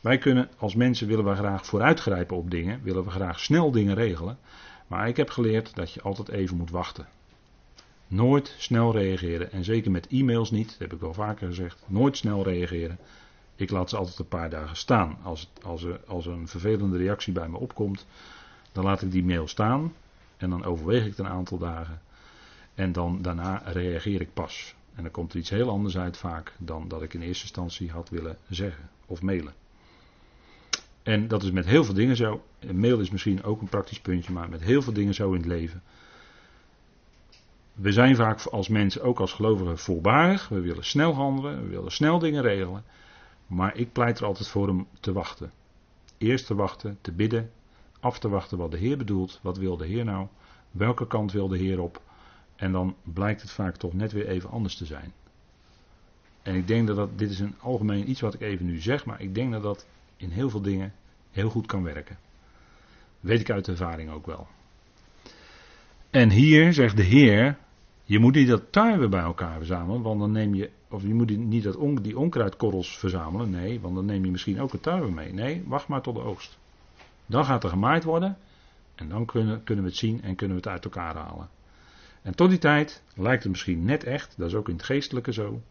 [0.00, 3.94] Wij kunnen als mensen willen we graag vooruitgrijpen op dingen, willen we graag snel dingen
[3.94, 4.38] regelen.
[4.86, 7.06] Maar ik heb geleerd dat je altijd even moet wachten.
[8.06, 9.52] Nooit snel reageren.
[9.52, 11.82] En zeker met e-mails niet, dat heb ik wel vaker gezegd.
[11.86, 12.98] Nooit snel reageren.
[13.56, 15.18] Ik laat ze altijd een paar dagen staan.
[15.22, 18.06] Als, als, er, als er een vervelende reactie bij me opkomt,
[18.72, 19.92] dan laat ik die mail staan.
[20.38, 22.00] En dan overweeg ik het een aantal dagen.
[22.74, 24.74] En dan daarna reageer ik pas.
[24.94, 27.90] En dan komt er iets heel anders uit vaak dan dat ik in eerste instantie
[27.90, 29.54] had willen zeggen of mailen.
[31.02, 32.42] En dat is met heel veel dingen zo.
[32.72, 35.46] Mail is misschien ook een praktisch puntje, maar met heel veel dingen zo in het
[35.46, 35.82] leven.
[37.72, 40.48] We zijn vaak als mensen, ook als gelovigen, voorbarig.
[40.48, 42.84] We willen snel handelen, we willen snel dingen regelen.
[43.46, 45.52] Maar ik pleit er altijd voor om te wachten.
[46.18, 47.50] Eerst te wachten, te bidden,
[48.00, 49.38] af te wachten wat de Heer bedoelt.
[49.42, 50.26] Wat wil de Heer nou?
[50.70, 52.02] Welke kant wil de Heer op?
[52.56, 55.12] En dan blijkt het vaak toch net weer even anders te zijn.
[56.42, 59.04] En ik denk dat dat, dit is een algemeen iets wat ik even nu zeg,
[59.04, 59.86] maar ik denk dat dat
[60.16, 60.92] in heel veel dingen
[61.30, 62.18] heel goed kan werken.
[63.20, 64.46] Weet ik uit ervaring ook wel.
[66.10, 67.58] En hier zegt de Heer,
[68.04, 71.36] je moet niet dat tarwe bij elkaar verzamelen, want dan neem je, of je moet
[71.36, 75.32] niet dat die onkruidkorrels verzamelen, nee, want dan neem je misschien ook het tarwe mee.
[75.32, 76.57] Nee, wacht maar tot de oogst.
[77.28, 78.38] Dan gaat er gemaaid worden
[78.94, 81.48] en dan kunnen, kunnen we het zien en kunnen we het uit elkaar halen.
[82.22, 85.32] En tot die tijd lijkt het misschien net echt, dat is ook in het geestelijke
[85.32, 85.62] zo.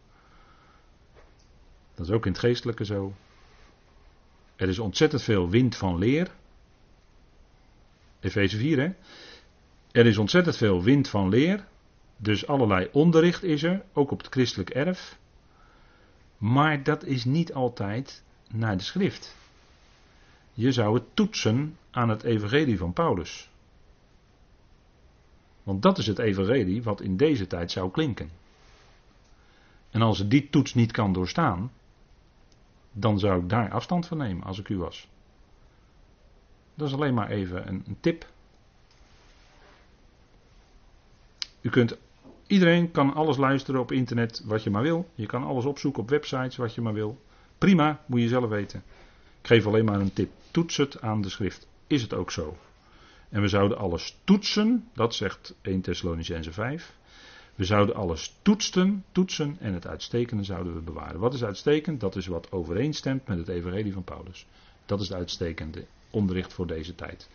[1.94, 3.14] Dat is ook in het geestelijke zo.
[4.56, 6.30] Er is ontzettend veel wind van leer.
[8.20, 8.90] Efeze 4, hè?
[9.90, 11.66] Er is ontzettend veel wind van leer.
[12.16, 15.18] Dus allerlei onderricht is er, ook op het christelijk erf.
[16.38, 19.36] Maar dat is niet altijd naar de schrift.
[20.58, 23.50] Je zou het toetsen aan het evangelie van Paulus.
[25.62, 28.30] Want dat is het evangelie wat in deze tijd zou klinken.
[29.90, 31.72] En als het die toets niet kan doorstaan,
[32.92, 35.08] dan zou ik daar afstand van nemen als ik u was.
[36.74, 38.26] Dat is alleen maar even een, een tip.
[41.60, 41.98] U kunt,
[42.46, 45.08] iedereen kan alles luisteren op internet wat je maar wil.
[45.14, 47.20] Je kan alles opzoeken op websites wat je maar wil.
[47.58, 48.82] Prima, moet je zelf weten.
[49.40, 50.30] Ik geef alleen maar een tip.
[50.50, 51.66] Toets het aan de schrift.
[51.86, 52.56] Is het ook zo?
[53.28, 56.96] En we zouden alles toetsen, dat zegt 1 Thessalonicense 5.
[57.54, 61.20] We zouden alles toetsen, toetsen en het uitstekende zouden we bewaren.
[61.20, 62.00] Wat is uitstekend?
[62.00, 64.46] Dat is wat overeenstemt met het evangelie van Paulus.
[64.86, 67.28] Dat is het uitstekende onderricht voor deze tijd.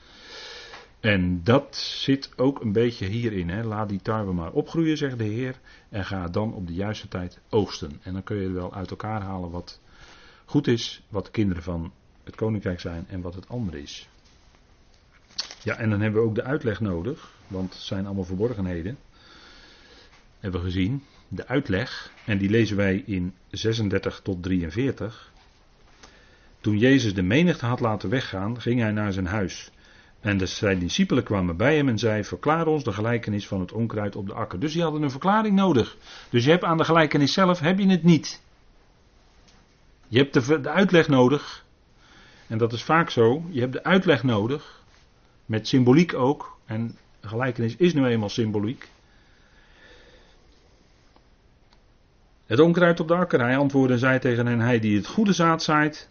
[0.99, 3.49] En dat zit ook een beetje hierin.
[3.49, 3.64] Hè.
[3.64, 5.60] Laat die tarwe maar opgroeien, zegt de Heer.
[5.89, 7.99] En ga dan op de juiste tijd oogsten.
[8.04, 9.80] En dan kun je wel uit elkaar halen wat
[10.45, 11.91] goed is, wat de kinderen van
[12.23, 14.07] het koninkrijk zijn en wat het andere is.
[15.63, 18.97] Ja, en dan hebben we ook de uitleg nodig, want het zijn allemaal verborgenheden
[20.43, 25.31] hebben we gezien, de uitleg, en die lezen wij in 36 tot 43.
[26.61, 29.71] Toen Jezus de menigte had laten weggaan, ging hij naar zijn huis.
[30.19, 33.71] En de, zijn discipelen kwamen bij hem en zeiden: Verklaar ons de gelijkenis van het
[33.71, 34.59] onkruid op de akker.
[34.59, 35.97] Dus die hadden een verklaring nodig.
[36.29, 38.41] Dus je hebt aan de gelijkenis zelf heb je het niet.
[40.14, 41.66] Je hebt de, uitleg nodig.
[42.47, 43.43] En dat is vaak zo.
[43.49, 44.84] Je hebt de uitleg nodig.
[45.45, 46.57] Met symboliek ook.
[46.66, 48.89] En gelijkenis is nu eenmaal symboliek.
[52.45, 53.39] Het onkruid op de akker.
[53.39, 56.09] Hij antwoordde en zei tegen hen: Hij die het goede zaad zaait,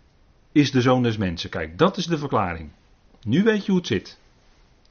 [0.53, 1.50] is de zoon des mensen.
[1.50, 2.70] Kijk, dat is de verklaring.
[3.22, 4.18] Nu weet je hoe het zit.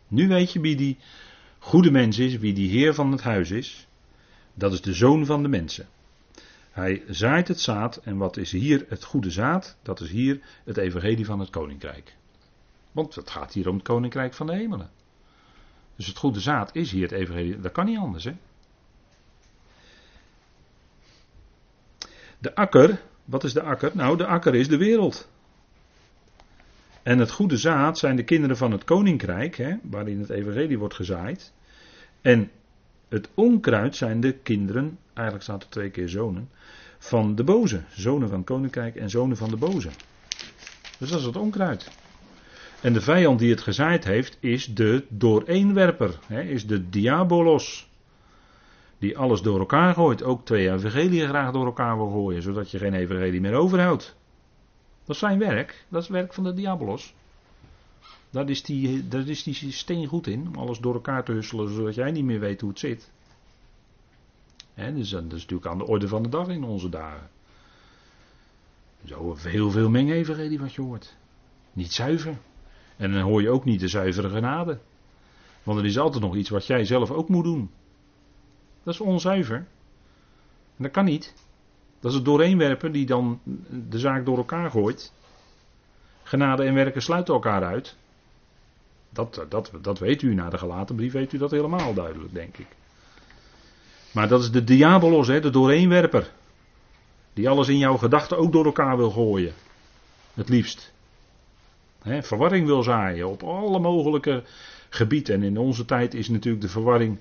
[0.08, 0.98] Nu weet je wie die
[1.60, 3.88] goede mens is, wie die heer van het huis is.
[4.54, 5.88] Dat is de zoon van de mensen.
[6.72, 9.78] Hij zaait het zaad en wat is hier het goede zaad?
[9.82, 12.16] Dat is hier het evangelie van het koninkrijk.
[12.92, 14.90] Want het gaat hier om het koninkrijk van de hemelen.
[15.96, 17.60] Dus het goede zaad is hier het evangelie.
[17.60, 18.34] Dat kan niet anders, hè?
[22.38, 23.92] De akker, wat is de akker?
[23.94, 25.30] Nou, de akker is de wereld.
[27.04, 30.94] En het goede zaad zijn de kinderen van het koninkrijk, hè, waarin het evangelie wordt
[30.94, 31.54] gezaaid.
[32.22, 32.52] En
[33.12, 36.50] het onkruid zijn de kinderen, eigenlijk staat er twee keer zonen,
[36.98, 37.82] van de boze.
[37.90, 39.90] Zonen van koninkrijk en zonen van de boze.
[40.98, 41.92] Dus dat is het onkruid.
[42.82, 47.90] En de vijand die het gezaaid heeft is de dooreenwerper, hè, is de diabolos.
[48.98, 50.24] Die alles door elkaar gooit.
[50.24, 54.16] Ook twee evangelieën graag door elkaar wil gooien, zodat je geen evangelie meer overhoudt.
[55.06, 57.14] Dat is zijn werk, dat is het werk van de diabolos.
[58.32, 61.74] Daar is die, daar is die steen goed in, om alles door elkaar te husselen,
[61.74, 63.12] zodat jij niet meer weet hoe het zit.
[64.76, 67.30] Dus dat is natuurlijk aan de orde van de dag in onze dagen.
[69.06, 71.16] Zo heel veel meng-evangelie wat je hoort.
[71.74, 72.38] Niet zuiver.
[72.98, 74.80] En dan hoor je ook niet de zuivere genade.
[75.64, 77.72] Want er is altijd nog iets wat jij zelf ook moet doen.
[78.84, 79.56] Dat is onzuiver.
[80.78, 81.34] En dat kan niet.
[82.00, 83.40] Dat is het doorheenwerpen die dan
[83.90, 85.14] de zaak door elkaar gooit.
[86.24, 87.98] Genade en werken sluiten elkaar uit.
[89.14, 92.58] Dat, dat, dat weet u na de gelaten brief, weet u dat helemaal duidelijk, denk
[92.58, 92.68] ik.
[94.12, 96.32] Maar dat is de diabolos, hè, de doorheenwerper.
[97.34, 99.54] Die alles in jouw gedachten ook door elkaar wil gooien.
[100.34, 100.94] Het liefst.
[102.02, 104.44] Hè, verwarring wil zaaien op alle mogelijke
[104.90, 105.36] gebieden.
[105.36, 107.20] En in onze tijd is natuurlijk de verwarring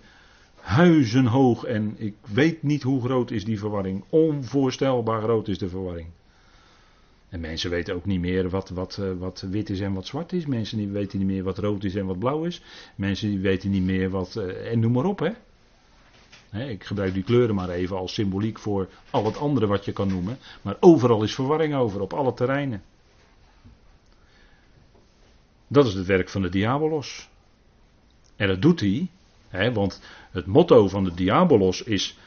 [0.61, 1.65] huizenhoog.
[1.65, 4.05] En ik weet niet hoe groot is die verwarring.
[4.09, 6.09] Onvoorstelbaar groot is de verwarring.
[7.31, 10.33] En mensen weten ook niet meer wat, wat, eh, wat wit is en wat zwart
[10.33, 10.47] is.
[10.47, 12.63] Mensen weten niet meer wat rood is en wat blauw is.
[12.95, 14.37] Mensen weten niet meer wat.
[14.37, 15.33] Eh, en noem maar op, hè.
[16.69, 20.09] ik gebruik die kleuren maar even als symboliek voor al het andere wat je kan
[20.09, 20.39] noemen.
[20.63, 22.83] Maar overal is verwarring over, op alle terreinen.
[25.67, 27.29] Dat is het werk van de diabolos.
[28.37, 29.09] En dat doet hij,
[29.49, 32.19] hè, want het motto van de diabolos is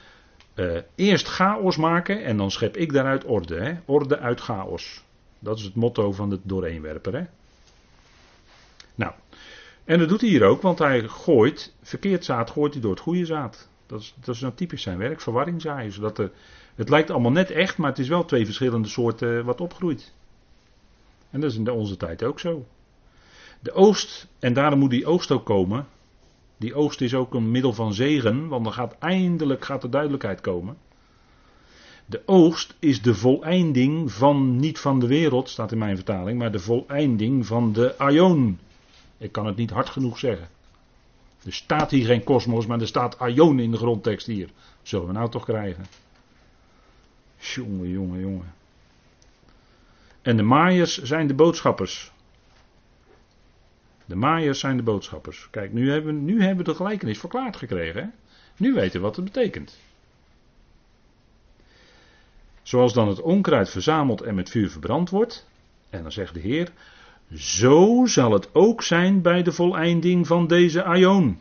[0.56, 3.56] uh, eerst chaos maken en dan schep ik daaruit orde.
[3.56, 3.74] Hè?
[3.86, 5.04] Orde uit chaos.
[5.40, 7.14] Dat is het motto van de doorheenwerper.
[7.14, 7.24] Hè?
[8.96, 9.12] Nou,
[9.86, 13.00] en dat doet hij hier ook, want hij gooit, verkeerd zaad gooit hij door het
[13.00, 13.70] goede zaad.
[13.86, 15.92] Dat is, dat is nou typisch zijn werk, verwarring zaaien.
[15.92, 16.32] Zodat er,
[16.76, 20.14] het lijkt allemaal net echt, maar het is wel twee verschillende soorten wat opgroeit.
[21.30, 22.66] En dat is in onze tijd ook zo.
[23.60, 25.88] De oogst, en daarom moet die oogst ook komen,
[26.64, 30.42] die oogst is ook een middel van zegen, want dan gaat eindelijk gaat de duidelijkheid
[30.42, 30.78] komen.
[32.06, 36.52] De oogst is de voleinding van, niet van de wereld, staat in mijn vertaling, maar
[36.52, 38.60] de voleinding van de aion.
[39.18, 40.48] Ik kan het niet hard genoeg zeggen.
[41.46, 44.50] Er staat hier geen kosmos, maar er staat aion in de grondtekst hier.
[44.82, 45.86] Zullen we nou toch krijgen?
[47.38, 48.54] Jongen, jongen, jongen.
[50.22, 52.12] En de maaiers zijn de boodschappers.
[54.14, 55.48] De maaiers zijn de boodschappers.
[55.52, 58.02] Kijk, nu hebben, nu hebben we de gelijkenis verklaard gekregen.
[58.02, 58.10] Hè?
[58.58, 59.80] Nu weten we wat het betekent.
[62.62, 65.48] Zoals dan het onkruid verzameld en met vuur verbrand wordt.
[65.90, 66.72] En dan zegt de Heer.
[67.34, 71.40] Zo zal het ook zijn bij de voleinding van deze aion.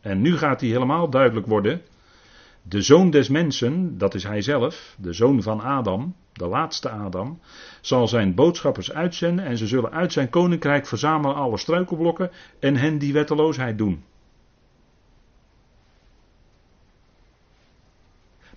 [0.00, 1.82] En nu gaat hij helemaal duidelijk worden.
[2.66, 7.40] De zoon des mensen, dat is hij zelf, de zoon van Adam, de laatste Adam,
[7.80, 12.98] zal zijn boodschappers uitzenden en ze zullen uit zijn koninkrijk verzamelen alle struikelblokken en hen
[12.98, 14.04] die wetteloosheid doen.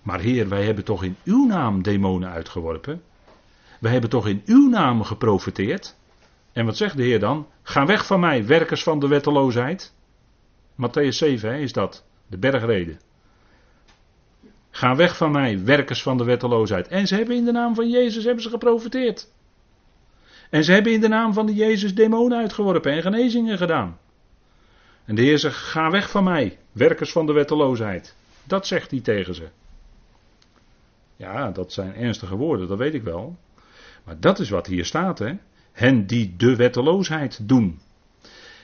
[0.02, 3.02] Maar Heer, wij hebben toch in uw naam demonen uitgeworpen?
[3.80, 5.96] Wij hebben toch in uw naam geprofiteerd?
[6.52, 7.46] En wat zegt de Heer dan?
[7.62, 9.94] Ga weg van mij, werkers van de wetteloosheid.
[10.74, 12.98] Matthäus 7 hè, is dat, de bergreden.
[14.70, 16.88] Ga weg van mij, werkers van de wetteloosheid.
[16.88, 19.28] En ze hebben in de naam van Jezus hebben ze geprofiteerd.
[20.50, 23.98] En ze hebben in de naam van de Jezus demonen uitgeworpen en genezingen gedaan.
[25.04, 28.14] En de Heer zegt, ga weg van mij, werkers van de wetteloosheid.
[28.44, 29.48] Dat zegt hij tegen ze.
[31.16, 33.36] Ja, dat zijn ernstige woorden, dat weet ik wel.
[34.04, 35.32] Maar dat is wat hier staat, hè.
[35.72, 37.80] Hen die de wetteloosheid doen.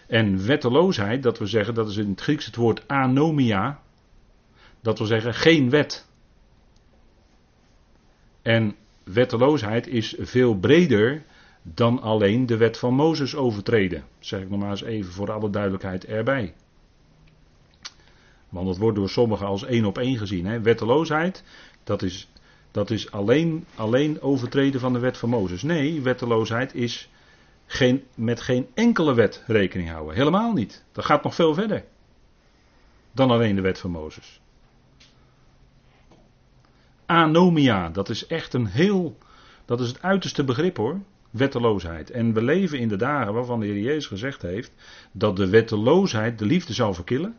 [0.06, 3.80] En wetteloosheid, dat we zeggen, dat is in het Grieks het woord anomia.
[4.84, 6.06] Dat wil zeggen geen wet.
[8.42, 11.22] En wetteloosheid is veel breder
[11.62, 14.04] dan alleen de wet van Mozes overtreden.
[14.18, 16.54] Zeg ik nog maar eens even voor alle duidelijkheid erbij.
[18.48, 20.46] Want dat wordt door sommigen als één op één gezien.
[20.46, 20.60] Hè.
[20.60, 21.44] Wetteloosheid,
[21.84, 22.28] dat is,
[22.70, 25.62] dat is alleen, alleen overtreden van de wet van Mozes.
[25.62, 27.08] Nee, wetteloosheid is
[27.66, 30.14] geen, met geen enkele wet rekening houden.
[30.14, 30.84] Helemaal niet.
[30.92, 31.84] Dat gaat nog veel verder
[33.12, 34.42] dan alleen de wet van Mozes.
[37.06, 37.88] Anomia.
[37.88, 39.18] Dat is echt een heel,
[39.64, 41.00] dat is het uiterste begrip hoor.
[41.30, 42.10] Wetteloosheid.
[42.10, 44.72] En we leven in de dagen waarvan de Heer Jezus gezegd heeft
[45.12, 47.34] dat de wetteloosheid de liefde zal verkillen.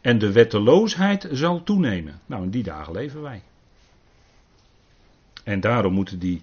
[0.00, 2.20] En de wetteloosheid zal toenemen.
[2.26, 3.42] Nou, in die dagen leven wij.
[5.44, 6.42] En daarom moeten die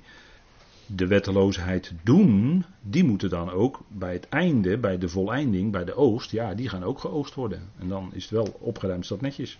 [0.85, 5.95] de wetteloosheid doen, die moeten dan ook bij het einde, bij de voleinding, bij de
[5.95, 7.61] oogst, ja, die gaan ook geoogst worden.
[7.79, 9.59] En dan is het wel opgeruimd staat netjes.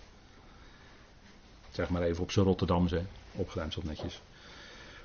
[1.72, 3.02] Zeg maar even op zijn Rotterdamse,
[3.32, 4.22] opgeruimd netjes.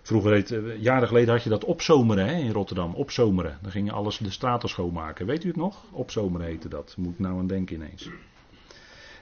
[0.02, 3.58] Vroeger, eh, jaren geleden had je dat opzomeren hè, in Rotterdam, opzomeren.
[3.62, 5.26] Dan ging je alles de straten schoonmaken.
[5.26, 5.84] Weet u het nog?
[5.92, 6.94] Opzomeren heette dat.
[6.98, 8.10] Moet nou aan denken ineens.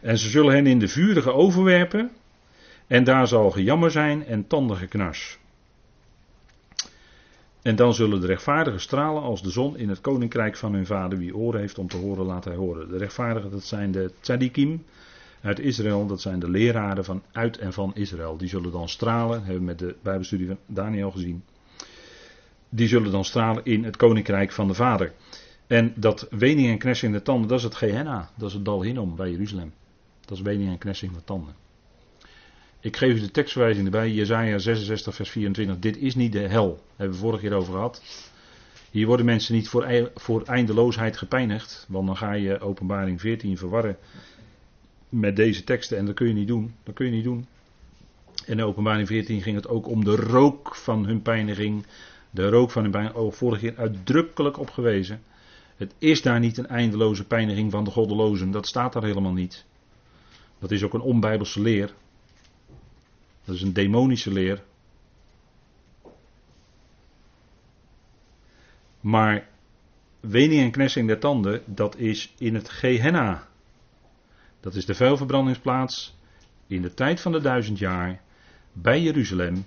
[0.02, 2.12] En ze zullen hen in de vurige overwerpen.
[2.88, 5.40] En daar zal gejammer zijn en tandengeknars.
[7.62, 11.18] En dan zullen de rechtvaardigen stralen als de zon in het koninkrijk van hun vader.
[11.18, 12.90] Wie oren heeft om te horen, laat hij horen.
[12.90, 14.84] De rechtvaardigen, dat zijn de tzadikim
[15.46, 16.08] uit Israël.
[16.08, 18.38] Dat zijn de leraren van uit en van Israël.
[18.38, 21.44] Die zullen dan stralen, hebben we met de Bijbelstudie van Daniel gezien.
[22.70, 25.14] Die zullen dan stralen in het koninkrijk van de vader.
[25.68, 28.30] En dat wening en knessing in de tanden, dat is het Gehenna.
[28.38, 29.74] Dat is het Dal Hinnom bij Jeruzalem.
[30.26, 31.56] Dat is wening en knessing van de tanden.
[32.80, 35.80] Ik geef u de tekstverwijzing erbij, Jezaja 66 vers 24.
[35.80, 38.04] Dit is niet de hel, hebben we vorige keer over gehad.
[38.92, 43.98] Hier worden mensen niet voor, voor eindeloosheid gepeinigd, want dan ga je openbaring 14 verwarren
[45.10, 46.76] met deze teksten en dat kun je niet doen.
[46.84, 47.46] Dat kun je niet doen.
[48.46, 51.86] In openbaring 14 ging het ook om de rook van hun pijniging.
[52.30, 55.22] De rook van hun pijniging, vorige keer uitdrukkelijk op gewezen.
[55.76, 59.66] Het is daar niet een eindeloze pijniging van de goddelozen, dat staat daar helemaal niet.
[60.60, 61.94] Dat is ook een onbijbelse leer.
[63.44, 64.64] Dat is een demonische leer.
[69.02, 69.48] Maar
[70.20, 73.48] wening en knessing der tanden, dat is in het Gehenna.
[74.66, 76.18] Dat is de vuilverbrandingsplaats
[76.68, 78.22] in de tijd van de duizend jaar
[78.74, 79.66] bij Jeruzalem.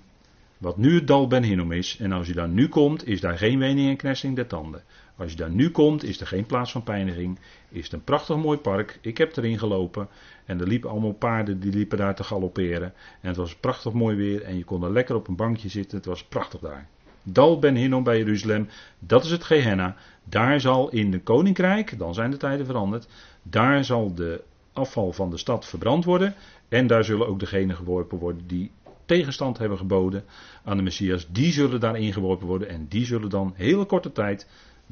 [0.57, 1.97] Wat nu het dal Ben Hinnom is.
[1.99, 4.83] En als je daar nu komt, is daar geen wening en knessing der tanden.
[5.15, 7.39] Als je daar nu komt, is er geen plaats van pijniging.
[7.69, 8.99] Is het een prachtig mooi park.
[9.01, 10.07] Ik heb erin gelopen.
[10.45, 12.93] En er liepen allemaal paarden die liepen daar te galopperen.
[13.21, 14.43] En het was prachtig mooi weer.
[14.43, 15.97] En je kon er lekker op een bankje zitten.
[15.97, 16.87] Het was prachtig daar.
[17.23, 18.67] Dal Ben Hinnom bij Jeruzalem.
[18.99, 19.95] Dat is het Gehenna.
[20.23, 23.07] Daar zal in de koninkrijk, dan zijn de tijden veranderd.
[23.43, 24.41] Daar zal de
[24.79, 26.35] afval van de stad verbrand worden.
[26.67, 28.71] En daar zullen ook degenen geworpen worden die
[29.05, 30.25] tegenstand hebben geboden
[30.63, 31.27] aan de Messias.
[31.31, 32.69] Die zullen daarin geworpen worden.
[32.69, 34.47] En die zullen dan hele korte tijd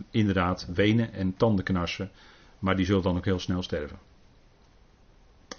[0.09, 2.11] inderdaad wenen en tanden knarsen.
[2.59, 3.99] Maar die zullen dan ook heel snel sterven.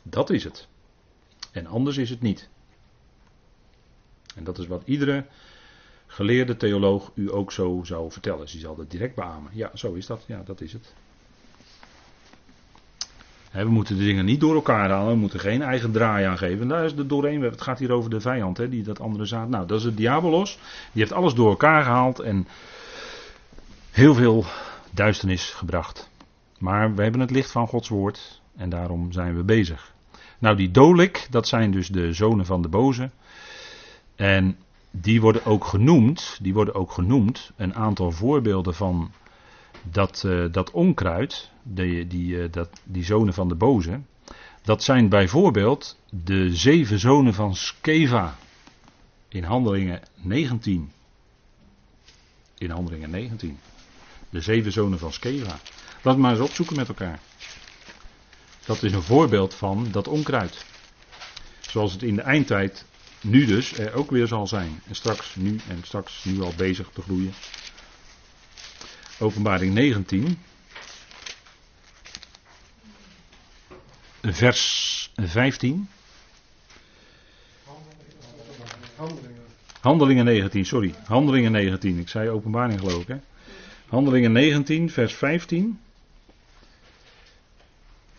[0.03, 0.69] Dat is het.
[1.53, 2.49] En anders is het niet.
[4.37, 5.27] En dat is wat iedere
[6.07, 8.41] geleerde theoloog u ook zo zou vertellen.
[8.41, 9.51] Dus zal dat direct beamen.
[9.55, 10.25] Ja, zo is dat.
[10.27, 10.95] Ja, dat is het.
[13.65, 15.13] We moeten de dingen niet door elkaar halen.
[15.13, 16.69] We moeten geen eigen draai aangeven.
[16.69, 17.43] Daar is er doorheen.
[17.43, 19.49] Het gaat hier over de vijand, die dat andere zaad.
[19.49, 20.59] Nou, dat is het diabolos.
[20.93, 22.21] Die heeft alles door elkaar gehaald.
[22.21, 22.47] En
[23.91, 24.45] heel veel
[24.91, 26.11] duisternis gebracht.
[26.59, 29.93] Maar we hebben het licht van Gods woord en daarom zijn we bezig.
[30.39, 33.11] Nou, die Dolik, dat zijn dus de zonen van de boze.
[34.17, 34.57] En
[34.91, 39.11] die worden ook genoemd, die worden ook genoemd, een aantal voorbeelden van
[39.91, 44.01] dat, uh, dat onkruid, die, die, uh, dat, die zonen van de boze.
[44.63, 48.37] Dat zijn bijvoorbeeld de zeven zonen van Skeva
[49.29, 50.93] in Handelingen 19.
[52.59, 53.59] In Handelingen 19.
[54.31, 55.59] De zeven zonen van Skeva.
[56.03, 57.21] Laat maar eens opzoeken met elkaar.
[58.65, 60.67] Dat is een voorbeeld van dat onkruid.
[61.61, 62.85] Zoals het in de eindtijd
[63.21, 64.81] nu dus er ook weer zal zijn.
[64.89, 67.33] En straks nu en straks nu al bezig te groeien.
[69.21, 70.39] Openbaring 19.
[74.23, 75.89] Vers 15.
[79.81, 80.95] Handelingen 19, sorry.
[81.05, 81.99] Handelingen 19.
[81.99, 83.17] Ik zei openbaring geloof ik hè.
[83.89, 85.79] Handelingen 19, vers 15.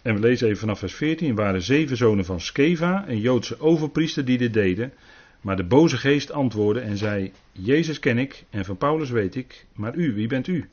[0.02, 1.30] En we lezen even vanaf vers 14.
[1.30, 4.94] Er waren zeven zonen van Skeva, een Joodse overpriester, die dit deden.
[5.42, 9.66] Maar de boze geest antwoordde en zei: Jezus ken ik en van Paulus weet ik,
[9.74, 10.70] maar u, wie bent u?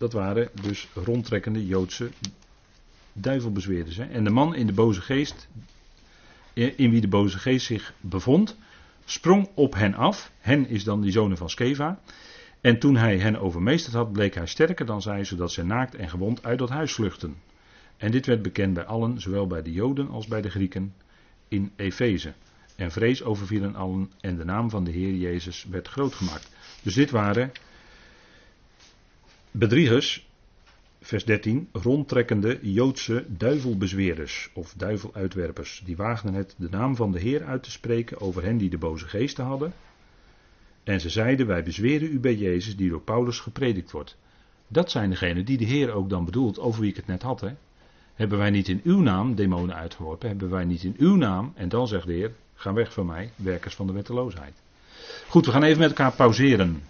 [0.00, 2.10] Dat waren dus rondtrekkende Joodse
[3.12, 3.96] duivelbezweerders.
[3.96, 4.04] Hè?
[4.04, 5.48] En de man in de boze geest,
[6.52, 8.56] in wie de boze geest zich bevond,
[9.04, 10.32] sprong op hen af.
[10.38, 12.00] Hen is dan die zonen van Skeva.
[12.60, 16.08] En toen hij hen overmeesterd had, bleek hij sterker dan zij, zodat ze naakt en
[16.08, 17.36] gewond uit dat huis vluchten.
[17.96, 20.94] En dit werd bekend bij allen, zowel bij de Joden als bij de Grieken
[21.48, 22.32] in Efeze.
[22.76, 26.50] En vrees overvielen allen en de naam van de Heer Jezus werd groot gemaakt.
[26.82, 27.52] Dus dit waren
[29.50, 30.28] bedriegers
[31.00, 35.82] vers 13, rondtrekkende Joodse duivelbezweerders of duiveluitwerpers.
[35.84, 38.78] Die waagden het de naam van de Heer uit te spreken over hen die de
[38.78, 39.72] boze geesten hadden.
[40.84, 44.16] En ze zeiden, wij bezweren u bij Jezus die door Paulus gepredikt wordt.
[44.68, 47.40] Dat zijn degenen die de Heer ook dan bedoelt, over wie ik het net had.
[47.40, 47.50] Hè?
[48.14, 50.28] Hebben wij niet in uw naam demonen uitgeworpen?
[50.28, 51.52] Hebben wij niet in uw naam?
[51.54, 54.62] En dan zegt de Heer, ga weg van mij, werkers van de wetteloosheid.
[55.28, 56.82] Goed, we gaan even met elkaar pauzeren.